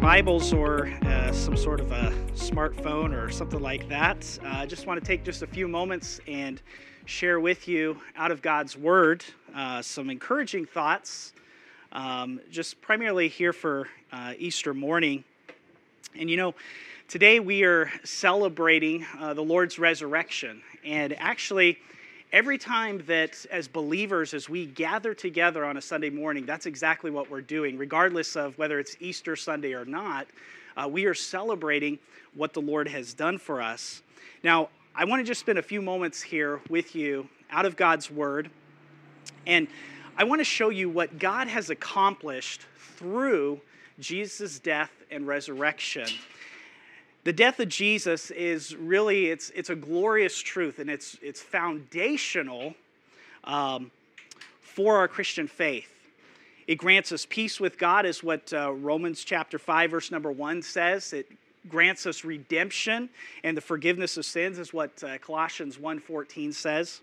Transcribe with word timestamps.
Bibles 0.00 0.54
or 0.54 0.86
uh, 1.04 1.30
some 1.30 1.58
sort 1.58 1.78
of 1.78 1.92
a 1.92 2.10
smartphone 2.34 3.12
or 3.12 3.30
something 3.30 3.60
like 3.60 3.86
that, 3.90 4.38
uh, 4.42 4.48
I 4.48 4.66
just 4.66 4.86
want 4.86 4.98
to 4.98 5.06
take 5.06 5.24
just 5.24 5.42
a 5.42 5.46
few 5.46 5.68
moments 5.68 6.20
and 6.26 6.62
share 7.04 7.38
with 7.38 7.68
you 7.68 7.98
out 8.16 8.30
of 8.30 8.40
God's 8.40 8.78
Word 8.78 9.22
uh, 9.54 9.82
some 9.82 10.08
encouraging 10.08 10.64
thoughts, 10.64 11.34
um, 11.92 12.40
just 12.50 12.80
primarily 12.80 13.28
here 13.28 13.52
for 13.52 13.88
uh, 14.10 14.32
Easter 14.38 14.72
morning. 14.72 15.22
And 16.18 16.30
you 16.30 16.38
know, 16.38 16.54
today 17.06 17.38
we 17.38 17.64
are 17.64 17.92
celebrating 18.02 19.04
uh, 19.18 19.34
the 19.34 19.44
Lord's 19.44 19.78
resurrection. 19.78 20.62
And 20.82 21.12
actually, 21.18 21.78
every 22.32 22.58
time 22.58 23.02
that 23.06 23.44
as 23.50 23.66
believers 23.66 24.34
as 24.34 24.48
we 24.48 24.66
gather 24.66 25.14
together 25.14 25.64
on 25.64 25.76
a 25.76 25.80
sunday 25.80 26.10
morning 26.10 26.46
that's 26.46 26.66
exactly 26.66 27.10
what 27.10 27.30
we're 27.30 27.40
doing. 27.40 27.76
Regardless 27.76 28.36
of 28.36 28.56
whether 28.58 28.78
it's 28.78 28.96
easter 29.00 29.36
sunday 29.36 29.72
or 29.72 29.84
not 29.84 30.26
uh, 30.76 30.88
we 30.88 31.06
are 31.06 31.14
celebrating 31.14 31.98
what 32.34 32.52
the 32.52 32.60
lord 32.60 32.86
has 32.88 33.14
done 33.14 33.38
for 33.38 33.60
us. 33.60 34.02
Now 34.42 34.68
i 34.94 35.04
want 35.04 35.20
to 35.20 35.24
just 35.24 35.40
spend 35.40 35.58
a 35.58 35.62
few 35.62 35.82
moments 35.82 36.22
here 36.22 36.60
with 36.68 36.94
you 36.94 37.28
out 37.50 37.66
of 37.66 37.76
god's 37.76 38.10
word 38.10 38.50
and 39.46 39.66
i 40.16 40.24
want 40.24 40.40
to 40.40 40.44
show 40.44 40.68
you 40.68 40.88
what 40.88 41.18
god 41.18 41.48
has 41.48 41.70
accomplished 41.70 42.62
through 42.96 43.60
jesus 43.98 44.58
death 44.58 44.90
and 45.10 45.26
resurrection 45.26 46.06
the 47.24 47.32
death 47.32 47.60
of 47.60 47.68
Jesus 47.68 48.30
is 48.30 48.74
really 48.74 49.26
it's 49.26 49.50
it's 49.50 49.70
a 49.70 49.76
glorious 49.76 50.38
truth 50.38 50.78
and 50.78 50.88
it's 50.88 51.18
it's 51.22 51.40
foundational 51.40 52.74
um, 53.44 53.90
for 54.62 54.96
our 54.96 55.08
Christian 55.08 55.46
faith. 55.46 55.92
It 56.66 56.76
grants 56.76 57.10
us 57.10 57.26
peace 57.28 57.58
with 57.58 57.78
God, 57.78 58.06
is 58.06 58.22
what 58.22 58.52
uh, 58.52 58.72
Romans 58.72 59.24
chapter 59.24 59.58
five 59.58 59.90
verse 59.90 60.10
number 60.10 60.30
one 60.30 60.62
says. 60.62 61.12
It 61.12 61.30
grants 61.68 62.06
us 62.06 62.24
redemption 62.24 63.10
and 63.44 63.56
the 63.56 63.60
forgiveness 63.60 64.16
of 64.16 64.24
sins, 64.24 64.58
is 64.58 64.72
what 64.72 65.02
uh, 65.04 65.18
Colossians 65.18 65.76
1.14 65.76 66.54
says. 66.54 67.00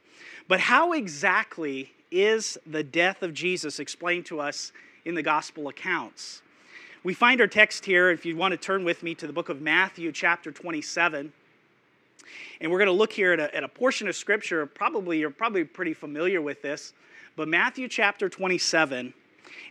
But 0.48 0.60
how 0.60 0.94
exactly 0.94 1.92
is 2.10 2.58
the 2.66 2.84
death 2.84 3.22
of 3.22 3.34
Jesus 3.34 3.80
explained 3.80 4.26
to 4.28 4.40
us 4.40 4.72
in 5.06 5.14
the 5.14 5.22
gospel 5.22 5.68
accounts? 5.68 6.42
We 7.08 7.14
find 7.14 7.40
our 7.40 7.48
text 7.48 7.86
here, 7.86 8.10
if 8.10 8.26
you 8.26 8.36
want 8.36 8.52
to 8.52 8.58
turn 8.58 8.84
with 8.84 9.02
me 9.02 9.16
to 9.16 9.28
the 9.28 9.32
book 9.32 9.48
of 9.48 9.62
Matthew, 9.62 10.12
chapter 10.12 10.52
27. 10.52 11.32
And 12.60 12.70
we're 12.70 12.80
going 12.80 12.88
to 12.88 12.92
look 12.92 13.14
here 13.14 13.32
at 13.32 13.40
a, 13.40 13.56
at 13.56 13.64
a 13.64 13.70
portion 13.70 14.10
of 14.10 14.16
scripture. 14.18 14.66
Probably, 14.66 15.20
you're 15.20 15.30
probably 15.30 15.64
pretty 15.64 15.94
familiar 15.94 16.42
with 16.42 16.62
this, 16.62 16.92
but 17.38 17.48
Matthew 17.48 17.88
chapter 17.88 18.28
27. 18.28 19.14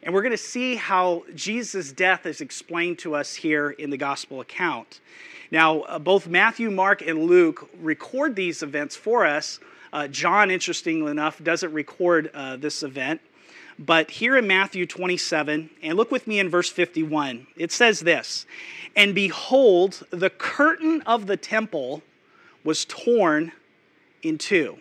And 0.02 0.14
we're 0.14 0.22
going 0.22 0.30
to 0.32 0.38
see 0.38 0.76
how 0.76 1.24
Jesus' 1.34 1.92
death 1.92 2.24
is 2.24 2.40
explained 2.40 3.00
to 3.00 3.14
us 3.14 3.34
here 3.34 3.68
in 3.68 3.90
the 3.90 3.98
gospel 3.98 4.40
account. 4.40 5.00
Now, 5.50 5.80
uh, 5.80 5.98
both 5.98 6.26
Matthew, 6.26 6.70
Mark, 6.70 7.02
and 7.02 7.24
Luke 7.24 7.68
record 7.82 8.34
these 8.34 8.62
events 8.62 8.96
for 8.96 9.26
us. 9.26 9.60
Uh, 9.92 10.08
John, 10.08 10.50
interestingly 10.50 11.10
enough, 11.10 11.44
doesn't 11.44 11.74
record 11.74 12.30
uh, 12.32 12.56
this 12.56 12.82
event. 12.82 13.20
But 13.78 14.10
here 14.10 14.36
in 14.36 14.46
Matthew 14.46 14.86
27, 14.86 15.70
and 15.82 15.96
look 15.96 16.10
with 16.10 16.27
me 16.27 16.38
in 16.38 16.48
verse 16.48 16.70
51, 16.70 17.46
it 17.56 17.70
says 17.70 18.00
this 18.00 18.46
And 18.94 19.14
behold, 19.14 20.06
the 20.10 20.30
curtain 20.30 21.02
of 21.02 21.27
the 21.27 21.36
temple 21.36 22.02
was 22.64 22.84
torn 22.86 23.52
in 24.22 24.38
two, 24.38 24.78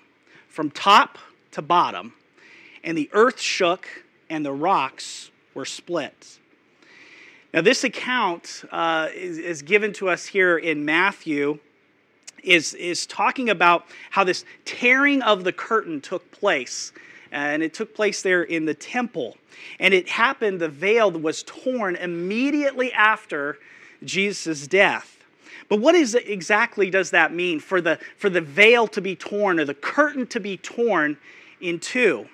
from 0.48 0.72
top 0.72 1.18
to 1.52 1.62
bottom, 1.62 2.14
and 2.84 2.98
the 2.98 3.10
earth 3.12 3.40
shook, 3.40 3.88
and 4.30 4.46
the 4.46 4.54
rocks 4.54 5.30
were 5.54 5.66
split. 5.66 6.40
Now, 7.54 7.62
this 7.62 7.84
account 7.84 8.64
uh, 8.72 9.10
is, 9.14 9.38
is 9.38 9.62
given 9.62 9.94
to 9.94 10.10
us 10.10 10.26
here 10.26 10.58
in 10.58 10.86
Matthew. 10.86 11.60
Is, 12.44 12.76
is 12.76 13.08
talking 13.08 13.50
about 13.50 13.88
how 14.12 14.24
this 14.24 14.46
tearing 14.66 15.24
of 15.24 15.44
the 15.44 15.52
curtain 15.52 16.00
took 16.00 16.30
place 16.32 16.92
and 17.32 17.64
it 17.64 17.74
took 17.74 17.96
place 17.96 18.22
there 18.22 18.44
in 18.44 18.66
the 18.66 18.74
temple. 18.74 19.38
And 19.80 19.94
it 19.94 20.10
happened, 20.10 20.60
the 20.60 20.70
veil 20.70 21.12
was 21.12 21.44
torn 21.44 21.96
immediately 21.96 22.92
after 22.94 23.58
Jesus' 24.04 24.68
death. 24.68 25.24
But 25.68 25.80
what 25.80 25.96
is 25.96 26.14
exactly 26.16 26.90
does 26.90 27.12
that 27.12 27.34
mean 27.34 27.60
for 27.60 27.82
the, 27.82 28.00
for 28.18 28.30
the 28.30 28.42
veil 28.42 28.88
to 28.88 29.02
be 29.02 29.16
torn 29.16 29.60
or 29.60 29.66
the 29.66 29.74
curtain 29.74 30.28
to 30.28 30.40
be 30.40 30.58
torn 30.58 31.18
in 31.60 31.80
two? 31.80 32.28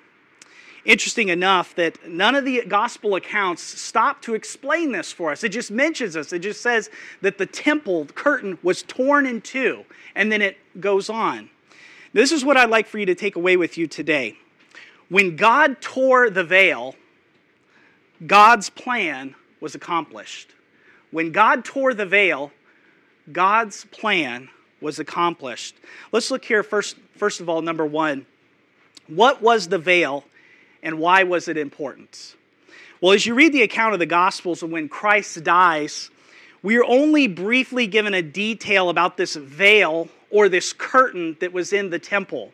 Interesting 0.84 1.28
enough 1.28 1.76
that 1.76 2.08
none 2.08 2.34
of 2.34 2.44
the 2.44 2.64
gospel 2.66 3.14
accounts 3.14 3.62
stop 3.62 4.20
to 4.22 4.34
explain 4.34 4.90
this 4.90 5.12
for 5.12 5.30
us. 5.30 5.44
It 5.44 5.50
just 5.50 5.70
mentions 5.70 6.16
us. 6.16 6.32
It 6.32 6.40
just 6.40 6.60
says 6.60 6.90
that 7.20 7.38
the 7.38 7.46
temple 7.46 8.06
curtain 8.06 8.58
was 8.64 8.82
torn 8.82 9.24
in 9.24 9.40
two, 9.40 9.84
and 10.16 10.32
then 10.32 10.42
it 10.42 10.58
goes 10.80 11.08
on. 11.08 11.50
This 12.12 12.32
is 12.32 12.44
what 12.44 12.56
I'd 12.56 12.68
like 12.68 12.88
for 12.88 12.98
you 12.98 13.06
to 13.06 13.14
take 13.14 13.36
away 13.36 13.56
with 13.56 13.78
you 13.78 13.86
today. 13.86 14.36
When 15.12 15.36
God 15.36 15.82
tore 15.82 16.30
the 16.30 16.42
veil, 16.42 16.94
God's 18.26 18.70
plan 18.70 19.34
was 19.60 19.74
accomplished. 19.74 20.48
When 21.10 21.32
God 21.32 21.66
tore 21.66 21.92
the 21.92 22.06
veil, 22.06 22.50
God's 23.30 23.84
plan 23.84 24.48
was 24.80 24.98
accomplished. 24.98 25.74
Let's 26.12 26.30
look 26.30 26.42
here 26.46 26.62
first, 26.62 26.96
first 27.14 27.40
of 27.40 27.50
all, 27.50 27.60
number 27.60 27.84
one. 27.84 28.24
What 29.06 29.42
was 29.42 29.68
the 29.68 29.76
veil 29.76 30.24
and 30.82 30.98
why 30.98 31.24
was 31.24 31.46
it 31.46 31.58
important? 31.58 32.34
Well, 33.02 33.12
as 33.12 33.26
you 33.26 33.34
read 33.34 33.52
the 33.52 33.64
account 33.64 33.92
of 33.92 33.98
the 33.98 34.06
Gospels 34.06 34.62
and 34.62 34.72
when 34.72 34.88
Christ 34.88 35.44
dies, 35.44 36.08
we 36.62 36.78
are 36.78 36.84
only 36.86 37.26
briefly 37.26 37.86
given 37.86 38.14
a 38.14 38.22
detail 38.22 38.88
about 38.88 39.18
this 39.18 39.36
veil 39.36 40.08
or 40.30 40.48
this 40.48 40.72
curtain 40.72 41.36
that 41.40 41.52
was 41.52 41.74
in 41.74 41.90
the 41.90 41.98
temple. 41.98 42.50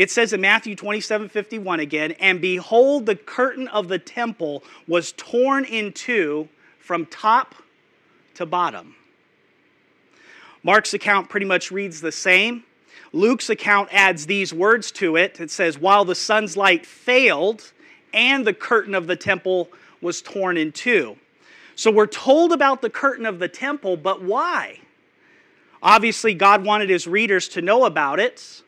It 0.00 0.10
says 0.10 0.32
in 0.32 0.40
Matthew 0.40 0.74
27 0.74 1.28
51 1.28 1.78
again, 1.78 2.12
and 2.12 2.40
behold, 2.40 3.04
the 3.04 3.14
curtain 3.14 3.68
of 3.68 3.88
the 3.88 3.98
temple 3.98 4.64
was 4.88 5.12
torn 5.12 5.66
in 5.66 5.92
two 5.92 6.48
from 6.78 7.04
top 7.04 7.54
to 8.32 8.46
bottom. 8.46 8.94
Mark's 10.62 10.94
account 10.94 11.28
pretty 11.28 11.44
much 11.44 11.70
reads 11.70 12.00
the 12.00 12.12
same. 12.12 12.64
Luke's 13.12 13.50
account 13.50 13.90
adds 13.92 14.24
these 14.24 14.54
words 14.54 14.90
to 14.92 15.16
it. 15.16 15.38
It 15.38 15.50
says, 15.50 15.78
While 15.78 16.06
the 16.06 16.14
sun's 16.14 16.56
light 16.56 16.86
failed, 16.86 17.70
and 18.14 18.46
the 18.46 18.54
curtain 18.54 18.94
of 18.94 19.06
the 19.06 19.16
temple 19.16 19.68
was 20.00 20.22
torn 20.22 20.56
in 20.56 20.72
two. 20.72 21.18
So 21.74 21.90
we're 21.90 22.06
told 22.06 22.52
about 22.52 22.80
the 22.80 22.88
curtain 22.88 23.26
of 23.26 23.38
the 23.38 23.48
temple, 23.48 23.98
but 23.98 24.22
why? 24.22 24.80
Obviously, 25.82 26.32
God 26.32 26.64
wanted 26.64 26.88
his 26.88 27.06
readers 27.06 27.48
to 27.48 27.60
know 27.60 27.84
about 27.84 28.18
it 28.18 28.62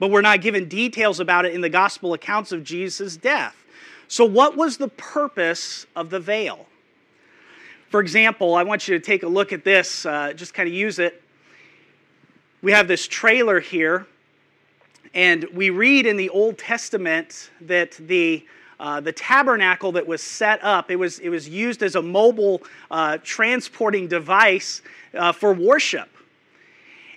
but 0.00 0.10
we're 0.10 0.22
not 0.22 0.40
given 0.40 0.66
details 0.66 1.20
about 1.20 1.44
it 1.44 1.54
in 1.54 1.60
the 1.60 1.68
gospel 1.68 2.14
accounts 2.14 2.50
of 2.50 2.64
Jesus' 2.64 3.16
death. 3.16 3.54
So, 4.08 4.24
what 4.24 4.56
was 4.56 4.78
the 4.78 4.88
purpose 4.88 5.86
of 5.94 6.10
the 6.10 6.18
veil? 6.18 6.66
For 7.90 8.00
example, 8.00 8.54
I 8.54 8.64
want 8.64 8.88
you 8.88 8.98
to 8.98 9.04
take 9.04 9.22
a 9.22 9.28
look 9.28 9.52
at 9.52 9.62
this, 9.62 10.04
uh, 10.04 10.32
just 10.32 10.54
kind 10.54 10.68
of 10.68 10.74
use 10.74 10.98
it. 10.98 11.22
We 12.62 12.72
have 12.72 12.88
this 12.88 13.06
trailer 13.06 13.60
here, 13.60 14.06
and 15.14 15.46
we 15.54 15.70
read 15.70 16.06
in 16.06 16.16
the 16.16 16.30
Old 16.30 16.58
Testament 16.58 17.50
that 17.60 17.92
the 17.92 18.44
uh, 18.80 18.98
the 18.98 19.12
tabernacle 19.12 19.92
that 19.92 20.06
was 20.06 20.22
set 20.22 20.58
up, 20.64 20.90
it 20.90 20.96
was, 20.96 21.18
it 21.18 21.28
was 21.28 21.46
used 21.46 21.82
as 21.82 21.96
a 21.96 22.02
mobile 22.02 22.62
uh, 22.90 23.18
transporting 23.22 24.08
device 24.08 24.80
uh, 25.12 25.32
for 25.32 25.52
worship. 25.52 26.08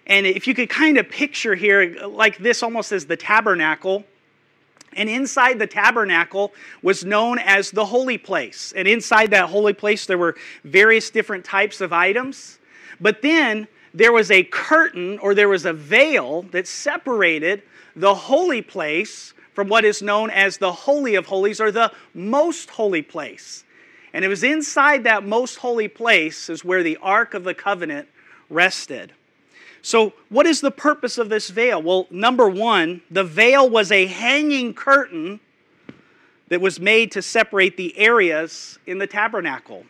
And 0.06 0.26
if 0.26 0.48
you 0.48 0.54
could 0.54 0.70
kind 0.70 0.98
of 0.98 1.10
picture 1.10 1.56
here, 1.56 2.06
like 2.08 2.38
this 2.38 2.62
almost 2.62 2.92
as 2.92 3.06
the 3.06 3.18
tabernacle, 3.18 4.04
and 4.96 5.10
inside 5.10 5.60
the 5.60 5.68
tabernacle 5.68 6.54
was 6.82 7.04
known 7.04 7.40
as 7.40 7.72
the 7.72 7.86
holy 7.86 8.18
place. 8.18 8.74
And 8.76 8.88
inside 8.88 9.32
that 9.32 9.50
holy 9.50 9.74
place, 9.74 10.06
there 10.06 10.18
were 10.18 10.36
various 10.64 11.10
different 11.10 11.46
types 11.46 11.82
of 11.82 11.94
items. 11.94 12.60
But 13.02 13.22
then 13.22 13.68
there 13.94 14.12
was 14.12 14.30
a 14.32 14.44
curtain 14.44 15.20
or 15.20 15.34
there 15.36 15.50
was 15.50 15.66
a 15.66 15.74
veil 15.74 16.44
that 16.52 16.68
separated 16.68 17.64
the 17.96 18.14
holy 18.14 18.62
place 18.62 19.34
from 19.54 19.68
what 19.68 19.86
is 19.86 20.02
known 20.02 20.30
as 20.32 20.58
the 20.58 20.72
Holy 20.72 21.16
of 21.16 21.28
Holies 21.28 21.62
or 21.62 21.72
the 21.72 21.92
most 22.14 22.72
holy 22.72 23.04
place. 23.04 23.64
And 24.14 24.26
it 24.26 24.28
was 24.28 24.44
inside 24.44 25.04
that 25.04 25.26
most 25.26 25.58
holy 25.58 25.88
place 25.88 26.50
is 26.50 26.66
where 26.66 26.84
the 26.84 26.98
Ark 26.98 27.34
of 27.34 27.44
the 27.44 27.54
Covenant 27.54 28.08
rested. 28.50 29.14
So, 29.86 30.14
what 30.30 30.48
is 30.48 30.62
the 30.62 30.72
purpose 30.72 31.18
of 31.18 31.28
this 31.28 31.50
veil? 31.50 31.82
Well, 31.82 32.08
number 32.10 32.48
one, 32.48 33.02
the 33.12 33.26
veil 33.26 33.70
was 33.70 33.92
a 33.92 34.06
hanging 34.06 34.74
curtain 34.74 35.42
that 36.48 36.62
was 36.62 36.80
made 36.80 37.12
to 37.12 37.22
separate 37.22 37.76
the 37.76 37.96
areas 37.98 38.80
in 38.88 38.98
the 38.98 39.08
tabernacle. 39.08 39.84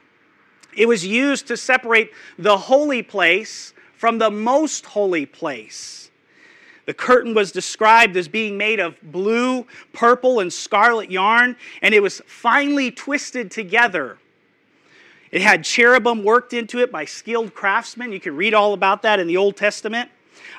It 0.75 0.87
was 0.87 1.05
used 1.05 1.45
to 1.47 1.57
separate 1.57 2.11
the 2.39 2.57
holy 2.57 3.03
place 3.03 3.75
from 3.95 4.17
the 4.17 4.31
most 4.31 4.87
holy 4.87 5.27
place. 5.27 6.09
The 6.87 6.95
curtain 6.95 7.35
was 7.35 7.51
described 7.51 8.17
as 8.17 8.27
being 8.27 8.57
made 8.57 8.79
of 8.79 8.99
blue, 9.03 9.67
purple, 9.93 10.39
and 10.39 10.51
scarlet 10.51 11.11
yarn, 11.11 11.55
and 11.83 11.93
it 11.93 12.01
was 12.01 12.19
finely 12.25 12.89
twisted 12.89 13.51
together 13.51 14.17
It 15.33 15.41
had 15.41 15.63
cherubim 15.63 16.23
worked 16.23 16.53
into 16.53 16.77
it 16.77 16.91
by 16.91 17.05
skilled 17.05 17.55
craftsmen. 17.55 18.11
You 18.11 18.19
can 18.19 18.35
read 18.35 18.53
all 18.53 18.75
about 18.75 19.01
that 19.01 19.19
in 19.19 19.25
the 19.25 19.37
Old 19.37 19.57
Testament. 19.57 20.11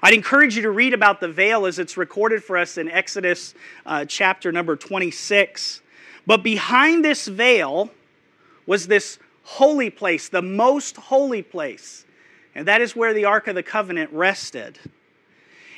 I'd 0.03 0.15
encourage 0.15 0.57
you 0.57 0.63
to 0.63 0.73
read 0.73 0.93
about 0.93 1.21
the 1.21 1.29
veil 1.29 1.65
as 1.65 1.79
it's 1.79 1.97
recorded 1.97 2.43
for 2.43 2.59
us 2.59 2.77
in 2.77 2.91
Exodus 2.91 3.55
uh, 3.87 4.05
chapter 4.05 4.51
number 4.51 4.75
26. 4.75 5.81
But 6.27 6.43
behind 6.43 7.05
this 7.05 7.29
veil 7.29 7.93
was 8.67 8.89
this 8.89 9.21
holy 9.45 9.91
place, 9.91 10.29
the 10.29 10.43
most 10.43 10.97
holy 10.97 11.43
place. 11.43 12.05
And 12.57 12.67
that 12.67 12.81
is 12.81 12.97
where 12.97 13.15
the 13.15 13.27
Ark 13.27 13.47
of 13.47 13.55
the 13.55 13.63
Covenant 13.63 14.11
rested. 14.13 14.81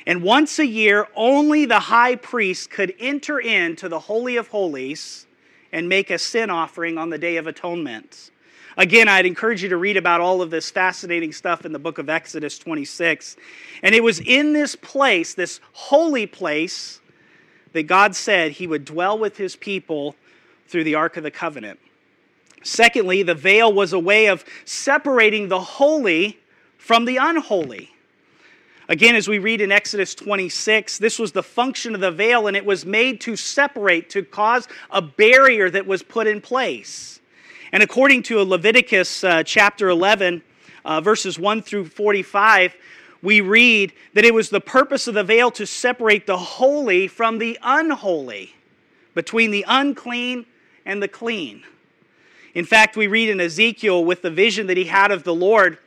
And 0.07 0.23
once 0.23 0.57
a 0.57 0.65
year, 0.65 1.07
only 1.15 1.65
the 1.65 1.81
high 1.81 2.15
priest 2.15 2.71
could 2.71 2.95
enter 2.97 3.37
into 3.37 3.89
the 3.89 3.99
Holy 3.99 4.37
of 4.37 4.47
Holies 4.47 5.27
and 5.71 5.87
make 5.87 6.09
a 6.09 6.17
sin 6.17 6.49
offering 6.49 6.97
on 6.97 7.11
the 7.11 7.19
Day 7.19 7.37
of 7.37 7.45
Atonement. 7.45 8.31
Again, 8.77 9.07
I'd 9.07 9.25
encourage 9.25 9.63
you 9.63 9.69
to 9.69 9.77
read 9.77 9.97
about 9.97 10.21
all 10.21 10.43
of 10.43 10.51
this 10.51 10.69
fascinating 10.69 11.31
stuff 11.31 11.65
in 11.65 11.71
the 11.71 11.79
book 11.79 11.97
of 11.97 12.09
Exodus 12.09 12.59
26. 12.59 13.35
And 13.81 13.95
it 13.95 14.03
was 14.03 14.19
in 14.19 14.53
this 14.53 14.75
place, 14.75 15.33
this 15.33 15.59
holy 15.73 16.27
place, 16.27 17.01
that 17.73 17.83
God 17.83 18.15
said 18.15 18.51
he 18.51 18.67
would 18.67 18.85
dwell 18.85 19.17
with 19.17 19.35
his 19.35 19.55
people 19.55 20.15
through 20.67 20.83
the 20.83 20.93
Ark 20.93 21.17
of 21.17 21.23
the 21.23 21.31
Covenant. 21.31 21.79
Secondly, 22.63 23.23
the 23.23 23.33
veil 23.33 23.73
was 23.73 23.93
a 23.93 23.99
way 23.99 24.27
of 24.27 24.45
separating 24.63 25.47
the 25.47 25.59
holy 25.59 26.37
from 26.77 27.05
the 27.05 27.17
unholy. 27.17 27.91
Again, 28.89 29.15
as 29.15 29.27
we 29.27 29.39
read 29.39 29.59
in 29.59 29.71
Exodus 29.71 30.13
26, 30.13 30.99
this 30.99 31.17
was 31.17 31.31
the 31.31 31.43
function 31.43 31.95
of 31.95 32.01
the 32.01 32.11
veil, 32.11 32.47
and 32.47 32.55
it 32.55 32.65
was 32.65 32.85
made 32.85 33.19
to 33.21 33.35
separate, 33.35 34.09
to 34.11 34.23
cause 34.23 34.67
a 34.91 35.01
barrier 35.01 35.69
that 35.69 35.87
was 35.87 36.03
put 36.03 36.27
in 36.27 36.41
place. 36.41 37.19
And 37.71 37.83
according 37.83 38.23
to 38.23 38.41
Leviticus 38.41 39.23
uh, 39.23 39.43
chapter 39.43 39.89
11, 39.89 40.41
uh, 40.85 41.01
verses 41.01 41.37
1 41.37 41.61
through 41.61 41.85
45, 41.85 42.75
we 43.21 43.41
read 43.41 43.93
that 44.13 44.23
it 44.23 44.33
was 44.33 44.49
the 44.49 44.61
purpose 44.61 45.07
of 45.07 45.15
the 45.15 45.23
veil 45.23 45.51
to 45.51 45.65
separate 45.65 46.25
the 46.27 46.37
holy 46.37 47.07
from 47.07 47.39
the 47.39 47.57
unholy, 47.61 48.55
between 49.13 49.51
the 49.51 49.65
unclean 49.67 50.45
and 50.85 51.03
the 51.03 51.07
clean. 51.07 51.63
In 52.53 52.63
fact, 52.63 52.95
we 52.95 53.07
read 53.07 53.29
in 53.29 53.41
Ezekiel 53.41 54.05
with 54.05 54.21
the 54.21 54.31
vision 54.31 54.67
that 54.67 54.77
he 54.77 54.85
had 54.85 55.11
of 55.11 55.23
the 55.23 55.35
Lord, 55.35 55.77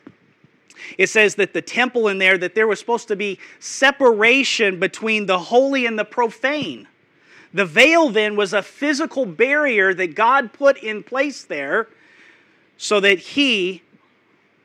it 0.99 1.09
says 1.09 1.35
that 1.37 1.53
the 1.53 1.62
temple 1.62 2.09
in 2.09 2.19
there, 2.19 2.37
that 2.38 2.55
there 2.55 2.67
was 2.67 2.79
supposed 2.79 3.09
to 3.09 3.17
be 3.17 3.38
separation 3.59 4.79
between 4.79 5.27
the 5.27 5.38
holy 5.38 5.87
and 5.87 5.99
the 5.99 6.05
profane. 6.05 6.88
The 7.52 7.64
veil 7.64 8.11
then 8.11 8.37
was 8.37 8.52
a 8.52 8.62
physical 8.62 9.26
barrier 9.26 9.93
that 9.94 10.14
God 10.14 10.52
put 10.52 10.79
in 10.79 11.02
place 11.02 11.43
there 11.43 11.88
so 12.76 13.00
that 13.00 13.19
he 13.19 13.82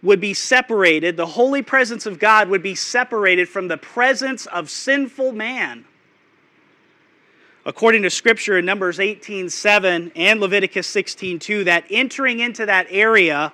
would 0.03 0.21
be 0.21 0.33
separated, 0.33 1.17
the 1.17 1.25
holy 1.25 1.63
presence 1.63 2.05
of 2.05 2.19
God 2.19 2.47
would 2.49 2.61
be 2.61 2.75
separated 2.75 3.49
from 3.49 3.67
the 3.67 3.77
presence 3.77 4.45
of 4.45 4.69
sinful 4.69 5.31
man. 5.31 5.85
According 7.65 8.03
to 8.03 8.11
scripture 8.11 8.59
in 8.59 8.65
Numbers 8.65 8.99
18:7 8.99 10.11
and 10.15 10.39
Leviticus 10.39 10.87
16:2 10.87 11.63
that 11.63 11.85
entering 11.89 12.39
into 12.39 12.67
that 12.67 12.85
area 12.91 13.51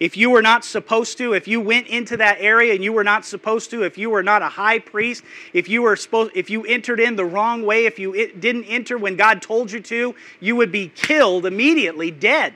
if 0.00 0.16
you 0.16 0.30
were 0.30 0.42
not 0.42 0.64
supposed 0.64 1.18
to, 1.18 1.34
if 1.34 1.46
you 1.46 1.60
went 1.60 1.86
into 1.86 2.16
that 2.16 2.38
area 2.40 2.74
and 2.74 2.82
you 2.82 2.92
were 2.92 3.04
not 3.04 3.24
supposed 3.24 3.70
to, 3.70 3.82
if 3.82 3.96
you 3.96 4.10
were 4.10 4.22
not 4.22 4.42
a 4.42 4.48
high 4.48 4.78
priest, 4.78 5.22
if 5.52 5.68
you 5.68 5.82
were 5.82 5.96
supposed 5.96 6.32
if 6.34 6.50
you 6.50 6.64
entered 6.64 7.00
in 7.00 7.16
the 7.16 7.24
wrong 7.24 7.64
way, 7.64 7.86
if 7.86 7.98
you 7.98 8.32
didn't 8.38 8.64
enter 8.64 8.98
when 8.98 9.16
God 9.16 9.40
told 9.40 9.70
you 9.70 9.80
to, 9.80 10.14
you 10.40 10.56
would 10.56 10.72
be 10.72 10.88
killed 10.88 11.46
immediately, 11.46 12.10
dead. 12.10 12.54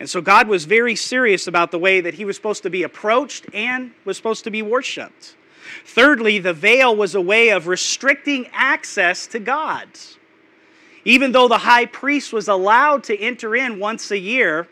And 0.00 0.08
so 0.08 0.20
God 0.20 0.48
was 0.48 0.64
very 0.64 0.94
serious 0.94 1.46
about 1.46 1.70
the 1.70 1.78
way 1.78 2.00
that 2.00 2.14
he 2.14 2.24
was 2.24 2.36
supposed 2.36 2.62
to 2.62 2.70
be 2.70 2.84
approached 2.84 3.46
and 3.52 3.92
was 4.04 4.16
supposed 4.16 4.44
to 4.44 4.50
be 4.50 4.62
worshiped. 4.62 5.34
Thirdly, 5.84 6.38
the 6.38 6.52
veil 6.52 6.94
was 6.94 7.14
a 7.14 7.20
way 7.20 7.50
of 7.50 7.66
restricting 7.66 8.48
access 8.52 9.26
to 9.28 9.38
God. 9.38 9.88
Even 11.04 11.32
though 11.32 11.48
the 11.48 11.58
high 11.58 11.86
priest 11.86 12.32
was 12.32 12.48
allowed 12.48 13.04
to 13.04 13.18
enter 13.18 13.56
in 13.56 13.78
once 13.78 14.10
a 14.10 14.18
year, 14.18 14.68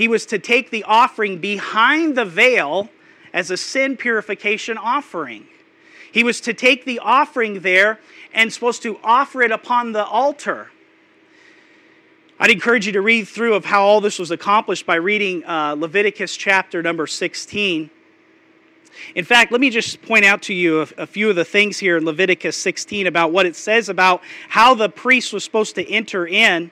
he 0.00 0.08
was 0.08 0.24
to 0.24 0.38
take 0.38 0.70
the 0.70 0.82
offering 0.84 1.36
behind 1.36 2.16
the 2.16 2.24
veil 2.24 2.88
as 3.34 3.50
a 3.50 3.56
sin 3.58 3.98
purification 3.98 4.78
offering. 4.78 5.44
He 6.10 6.24
was 6.24 6.40
to 6.40 6.54
take 6.54 6.86
the 6.86 7.00
offering 7.00 7.60
there 7.60 8.00
and 8.32 8.50
supposed 8.50 8.80
to 8.84 8.98
offer 9.04 9.42
it 9.42 9.50
upon 9.50 9.92
the 9.92 10.02
altar. 10.02 10.70
I'd 12.38 12.50
encourage 12.50 12.86
you 12.86 12.92
to 12.92 13.02
read 13.02 13.28
through 13.28 13.52
of 13.52 13.66
how 13.66 13.82
all 13.82 14.00
this 14.00 14.18
was 14.18 14.30
accomplished 14.30 14.86
by 14.86 14.94
reading 14.94 15.44
uh, 15.44 15.76
Leviticus 15.78 16.34
chapter 16.34 16.82
number 16.82 17.06
16. 17.06 17.90
In 19.14 19.24
fact, 19.26 19.52
let 19.52 19.60
me 19.60 19.68
just 19.68 20.00
point 20.00 20.24
out 20.24 20.40
to 20.44 20.54
you 20.54 20.80
a, 20.80 20.88
a, 20.96 21.06
few 21.06 21.28
of 21.28 21.36
the 21.36 21.44
things 21.44 21.78
here 21.78 21.98
in 21.98 22.06
Leviticus 22.06 22.56
16 22.56 23.06
about 23.06 23.32
what 23.32 23.44
it 23.44 23.54
says 23.54 23.90
about 23.90 24.22
how 24.48 24.74
the 24.74 24.88
priest 24.88 25.34
was 25.34 25.44
supposed 25.44 25.74
to 25.74 25.86
enter 25.90 26.26
in. 26.26 26.70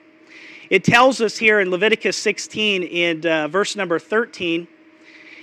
It 0.69 0.83
tells 0.83 1.19
us 1.19 1.37
here 1.37 1.59
in 1.59 1.71
Leviticus 1.71 2.15
16, 2.17 2.83
in 2.83 3.25
uh, 3.25 3.47
verse 3.47 3.75
number 3.75 3.97
13, 3.97 4.67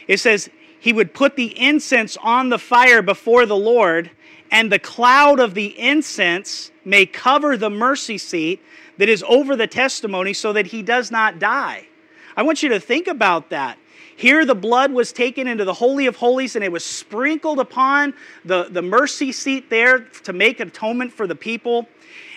it 0.06 0.18
says, 0.18 0.48
He 0.78 0.92
would 0.92 1.14
put 1.14 1.34
the 1.34 1.58
incense 1.60 2.16
on 2.22 2.48
the 2.48 2.58
fire 2.58 3.02
before 3.02 3.44
the 3.44 3.56
Lord, 3.56 4.10
and 4.52 4.70
the 4.70 4.78
cloud 4.78 5.40
of 5.40 5.54
the 5.54 5.78
incense 5.78 6.70
may 6.84 7.06
cover 7.06 7.56
the 7.56 7.70
mercy 7.70 8.18
seat 8.18 8.62
that 8.98 9.08
is 9.08 9.24
over 9.28 9.56
the 9.56 9.66
testimony 9.66 10.32
so 10.32 10.52
that 10.52 10.68
he 10.68 10.82
does 10.82 11.10
not 11.10 11.40
die. 11.40 11.88
I 12.36 12.42
want 12.42 12.62
you 12.62 12.68
to 12.68 12.78
think 12.78 13.08
about 13.08 13.50
that. 13.50 13.78
Here, 14.16 14.46
the 14.46 14.54
blood 14.54 14.92
was 14.92 15.12
taken 15.12 15.46
into 15.46 15.64
the 15.64 15.74
Holy 15.74 16.06
of 16.06 16.16
Holies 16.16 16.54
and 16.54 16.64
it 16.64 16.72
was 16.72 16.84
sprinkled 16.84 17.58
upon 17.58 18.14
the, 18.44 18.68
the 18.70 18.80
mercy 18.80 19.30
seat 19.30 19.68
there 19.68 20.00
to 20.00 20.32
make 20.32 20.60
atonement 20.60 21.12
for 21.12 21.26
the 21.26 21.34
people. 21.34 21.86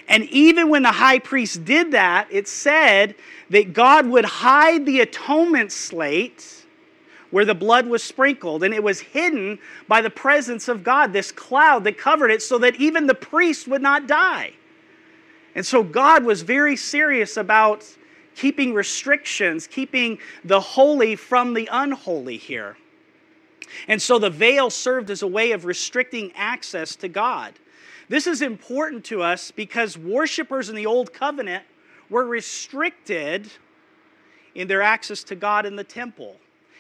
And 0.10 0.26
even 0.26 0.70
when 0.70 0.82
the 0.82 0.92
high 0.92 1.20
priest 1.20 1.64
did 1.64 1.92
that, 1.92 2.28
it 2.32 2.48
said 2.48 3.16
that 3.52 3.74
God 3.74 4.08
would 4.08 4.26
hide 4.26 4.86
the 4.86 5.02
atonement 5.02 5.72
slate 5.72 6.66
where 7.30 7.46
the 7.46 7.54
blood 7.54 7.86
was 7.86 8.02
sprinkled, 8.02 8.64
and 8.64 8.74
it 8.74 8.82
was 8.82 9.00
hidden 9.00 9.60
by 9.88 10.02
the 10.02 10.10
presence 10.10 10.68
of 10.68 10.84
God, 10.84 11.14
this 11.14 11.32
cloud 11.32 11.84
that 11.84 11.96
covered 11.96 12.32
it, 12.32 12.42
so 12.42 12.58
that 12.58 12.76
even 12.78 13.06
the 13.06 13.14
priest 13.14 13.68
would 13.68 13.84
not 13.84 14.08
die. 14.08 14.54
And 15.54 15.64
so 15.64 15.84
God 15.84 16.24
was 16.24 16.42
very 16.42 16.76
serious 16.76 17.38
about 17.38 17.86
keeping 18.36 18.74
restrictions, 18.74 19.68
keeping 19.68 20.18
the 20.44 20.60
holy 20.60 21.16
from 21.16 21.54
the 21.54 21.70
unholy 21.72 22.38
here. 22.38 22.78
And 23.88 24.02
so 24.02 24.18
the 24.18 24.32
veil 24.32 24.72
served 24.72 25.12
as 25.12 25.22
a 25.22 25.28
way 25.28 25.52
of 25.52 25.66
restricting 25.66 26.32
access 26.36 26.96
to 26.96 27.08
God. 27.08 27.54
This 28.10 28.26
is 28.26 28.42
important 28.42 29.06
to 29.06 29.22
us 29.22 29.52
because 29.52 29.98
worshipers 29.98 30.68
in 30.68 30.76
the 30.76 30.88
Old 30.88 31.14
Covenant 31.14 31.64
were 32.10 32.26
restricted 32.26 33.50
in 34.56 34.68
their 34.68 34.82
access 34.82 35.24
to 35.26 35.36
God 35.36 35.68
in 35.68 35.76
the 35.76 35.84
temple 35.84 36.36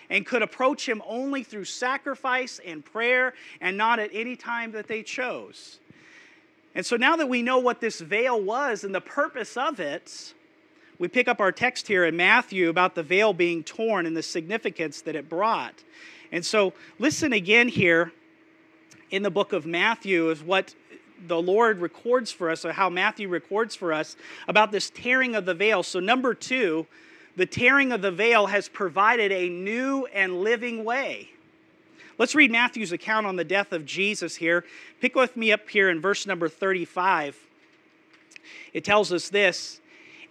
and 0.09 0.25
could 0.25 0.41
approach 0.41 0.89
Him 0.89 1.03
only 1.05 1.43
through 1.43 1.65
sacrifice 1.65 2.59
and 2.65 2.83
prayer 2.83 3.35
and 3.61 3.77
not 3.77 3.99
at 3.99 4.09
any 4.11 4.35
time 4.35 4.71
that 4.71 4.87
they 4.87 5.03
chose. 5.03 5.79
And 6.73 6.83
so 6.83 6.95
now 6.95 7.15
that 7.15 7.29
we 7.29 7.43
know 7.43 7.59
what 7.59 7.79
this 7.79 7.99
veil 8.01 8.41
was 8.41 8.83
and 8.83 8.93
the 8.93 9.01
purpose 9.01 9.55
of 9.55 9.79
it, 9.79 10.33
we 10.97 11.07
pick 11.07 11.27
up 11.27 11.39
our 11.39 11.51
text 11.51 11.87
here 11.87 12.05
in 12.05 12.17
Matthew 12.17 12.69
about 12.69 12.95
the 12.95 13.03
veil 13.03 13.33
being 13.33 13.63
torn 13.63 14.07
and 14.07 14.17
the 14.17 14.23
significance 14.23 15.01
that 15.03 15.15
it 15.15 15.29
brought. 15.29 15.83
And 16.31 16.43
so 16.43 16.73
listen 16.97 17.33
again 17.33 17.67
here 17.67 18.11
in 19.11 19.23
the 19.23 19.31
book 19.31 19.53
of 19.53 19.65
Matthew 19.65 20.29
is 20.29 20.43
what 20.43 20.73
the 21.27 21.41
Lord 21.41 21.79
records 21.79 22.31
for 22.31 22.49
us, 22.49 22.65
or 22.65 22.71
how 22.71 22.89
Matthew 22.89 23.27
records 23.27 23.75
for 23.75 23.93
us 23.93 24.15
about 24.47 24.71
this 24.71 24.89
tearing 24.89 25.35
of 25.35 25.45
the 25.45 25.53
veil. 25.53 25.83
So, 25.83 25.99
number 25.99 26.33
two, 26.33 26.87
the 27.35 27.45
tearing 27.45 27.91
of 27.91 28.01
the 28.01 28.11
veil 28.11 28.47
has 28.47 28.67
provided 28.67 29.31
a 29.31 29.49
new 29.49 30.05
and 30.07 30.41
living 30.41 30.83
way. 30.83 31.29
Let's 32.17 32.35
read 32.35 32.51
Matthew's 32.51 32.91
account 32.91 33.25
on 33.25 33.37
the 33.37 33.45
death 33.45 33.71
of 33.71 33.85
Jesus 33.85 34.35
here. 34.35 34.65
Pick 34.99 35.15
with 35.15 35.37
me 35.37 35.51
up 35.51 35.69
here 35.69 35.89
in 35.89 36.01
verse 36.01 36.27
number 36.27 36.49
35. 36.49 37.37
It 38.73 38.83
tells 38.83 39.13
us 39.13 39.29
this 39.29 39.79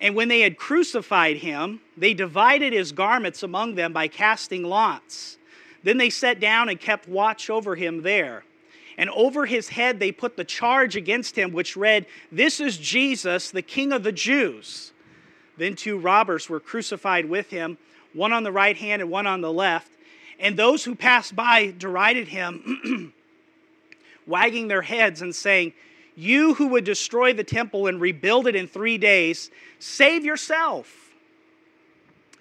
And 0.01 0.15
when 0.15 0.29
they 0.29 0.41
had 0.41 0.59
crucified 0.59 1.39
him, 1.39 1.81
they 1.97 2.13
divided 2.13 2.73
his 2.73 2.93
garments 2.93 3.43
among 3.43 3.75
them 3.75 3.93
by 3.93 4.09
casting 4.09 4.65
lots. 4.65 5.39
Then 5.83 5.97
they 5.97 6.11
sat 6.11 6.41
down 6.41 6.69
and 6.69 6.79
kept 6.79 7.09
watch 7.09 7.49
over 7.49 7.75
him 7.75 8.03
there 8.03 8.45
and 8.99 9.09
over 9.11 9.47
his 9.47 9.69
head 9.69 10.01
they 10.01 10.11
put 10.11 10.37
the 10.37 10.45
charge 10.45 10.97
against 10.97 11.39
him, 11.39 11.53
which 11.53 11.77
read, 11.77 12.05
This 12.33 12.59
is 12.59 12.77
Jesus, 12.77 13.53
the 13.53 13.63
King 13.63 13.93
of 13.93 14.03
the 14.03 14.13
Jews. 14.13 14.93
Then 15.57 15.77
two 15.77 15.99
robbers 15.99 16.49
were 16.51 16.61
crucified 16.61 17.27
with 17.27 17.49
him, 17.49 17.79
one 18.13 18.33
on 18.33 18.43
the 18.43 18.53
right 18.53 18.77
hand 18.77 19.01
and 19.01 19.11
one 19.11 19.27
on 19.27 19.41
the 19.41 19.53
left. 19.53 19.93
And 20.41 20.57
those 20.57 20.85
who 20.85 20.97
passed 20.97 21.35
by 21.35 21.73
derided 21.79 22.29
him, 22.29 23.13
wagging 24.27 24.67
their 24.67 24.83
heads 24.83 25.23
and 25.23 25.35
saying, 25.35 25.75
You 26.17 26.55
who 26.55 26.69
would 26.69 26.85
destroy 26.85 27.33
the 27.33 27.45
temple 27.45 27.87
and 27.87 28.01
rebuild 28.01 28.49
it 28.49 28.57
in 28.57 28.67
three 28.67 28.99
days, 28.99 29.51
save 29.79 30.25
yourself. 30.25 31.13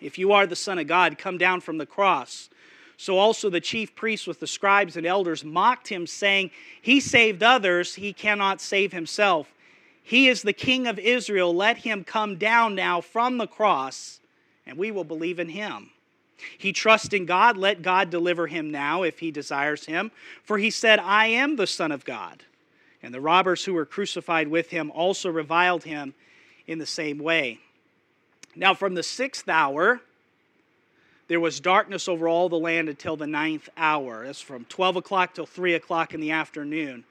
If 0.02 0.18
you 0.18 0.32
are 0.32 0.48
the 0.48 0.56
Son 0.56 0.80
of 0.80 0.88
God, 0.88 1.20
come 1.20 1.38
down 1.38 1.62
from 1.62 1.78
the 1.78 1.86
cross. 1.86 2.50
So 2.98 3.20
also 3.20 3.50
the 3.50 3.62
chief 3.62 3.96
priests 3.96 4.26
with 4.26 4.40
the 4.40 4.48
scribes 4.48 4.98
and 4.98 5.06
elders 5.06 5.46
mocked 5.46 5.88
him, 5.88 6.08
saying, 6.08 6.50
He 6.82 7.00
saved 7.00 7.44
others, 7.44 7.96
he 7.96 8.12
cannot 8.12 8.60
save 8.60 8.92
himself. 8.92 9.54
He 10.02 10.28
is 10.28 10.42
the 10.42 10.54
King 10.54 10.88
of 10.88 10.98
Israel. 10.98 11.54
Let 11.54 11.78
him 11.78 12.04
come 12.04 12.38
down 12.38 12.74
now 12.74 13.02
from 13.02 13.38
the 13.38 13.48
cross, 13.48 14.20
and 14.66 14.78
we 14.78 14.90
will 14.90 15.04
believe 15.04 15.38
in 15.38 15.50
him. 15.50 15.92
He 16.58 16.74
trusts 16.74 17.14
in 17.14 17.26
God. 17.26 17.58
Let 17.58 17.82
God 17.82 18.10
deliver 18.10 18.48
him 18.48 18.72
now 18.72 19.04
if 19.04 19.20
he 19.20 19.32
desires 19.32 19.86
him. 19.86 20.12
For 20.44 20.58
he 20.58 20.70
said, 20.70 21.00
I 21.00 21.28
am 21.28 21.56
the 21.56 21.68
Son 21.68 21.92
of 21.92 22.06
God. 22.06 22.44
And 23.04 23.14
the 23.14 23.22
robbers 23.22 23.66
who 23.66 23.74
were 23.74 23.86
crucified 23.86 24.48
with 24.48 24.70
him 24.70 24.92
also 24.92 25.30
reviled 25.30 25.84
him 25.84 26.14
in 26.66 26.80
the 26.80 26.86
same 26.86 27.20
way. 27.20 27.60
Now, 28.56 28.74
from 28.74 28.96
the 28.96 29.04
sixth 29.04 29.48
hour, 29.50 30.02
there 31.28 31.40
was 31.40 31.60
darkness 31.60 32.08
over 32.08 32.28
all 32.28 32.50
the 32.50 32.60
land 32.60 32.90
until 32.90 33.18
the 33.18 33.28
ninth 33.28 33.70
hour. 33.76 34.26
That's 34.26 34.42
from 34.42 34.66
12 34.66 34.98
o'clock 34.98 35.34
till 35.34 35.46
3 35.46 35.74
o'clock 35.74 36.14
in 36.14 36.22
the 36.22 36.32
afternoon. 36.32 37.04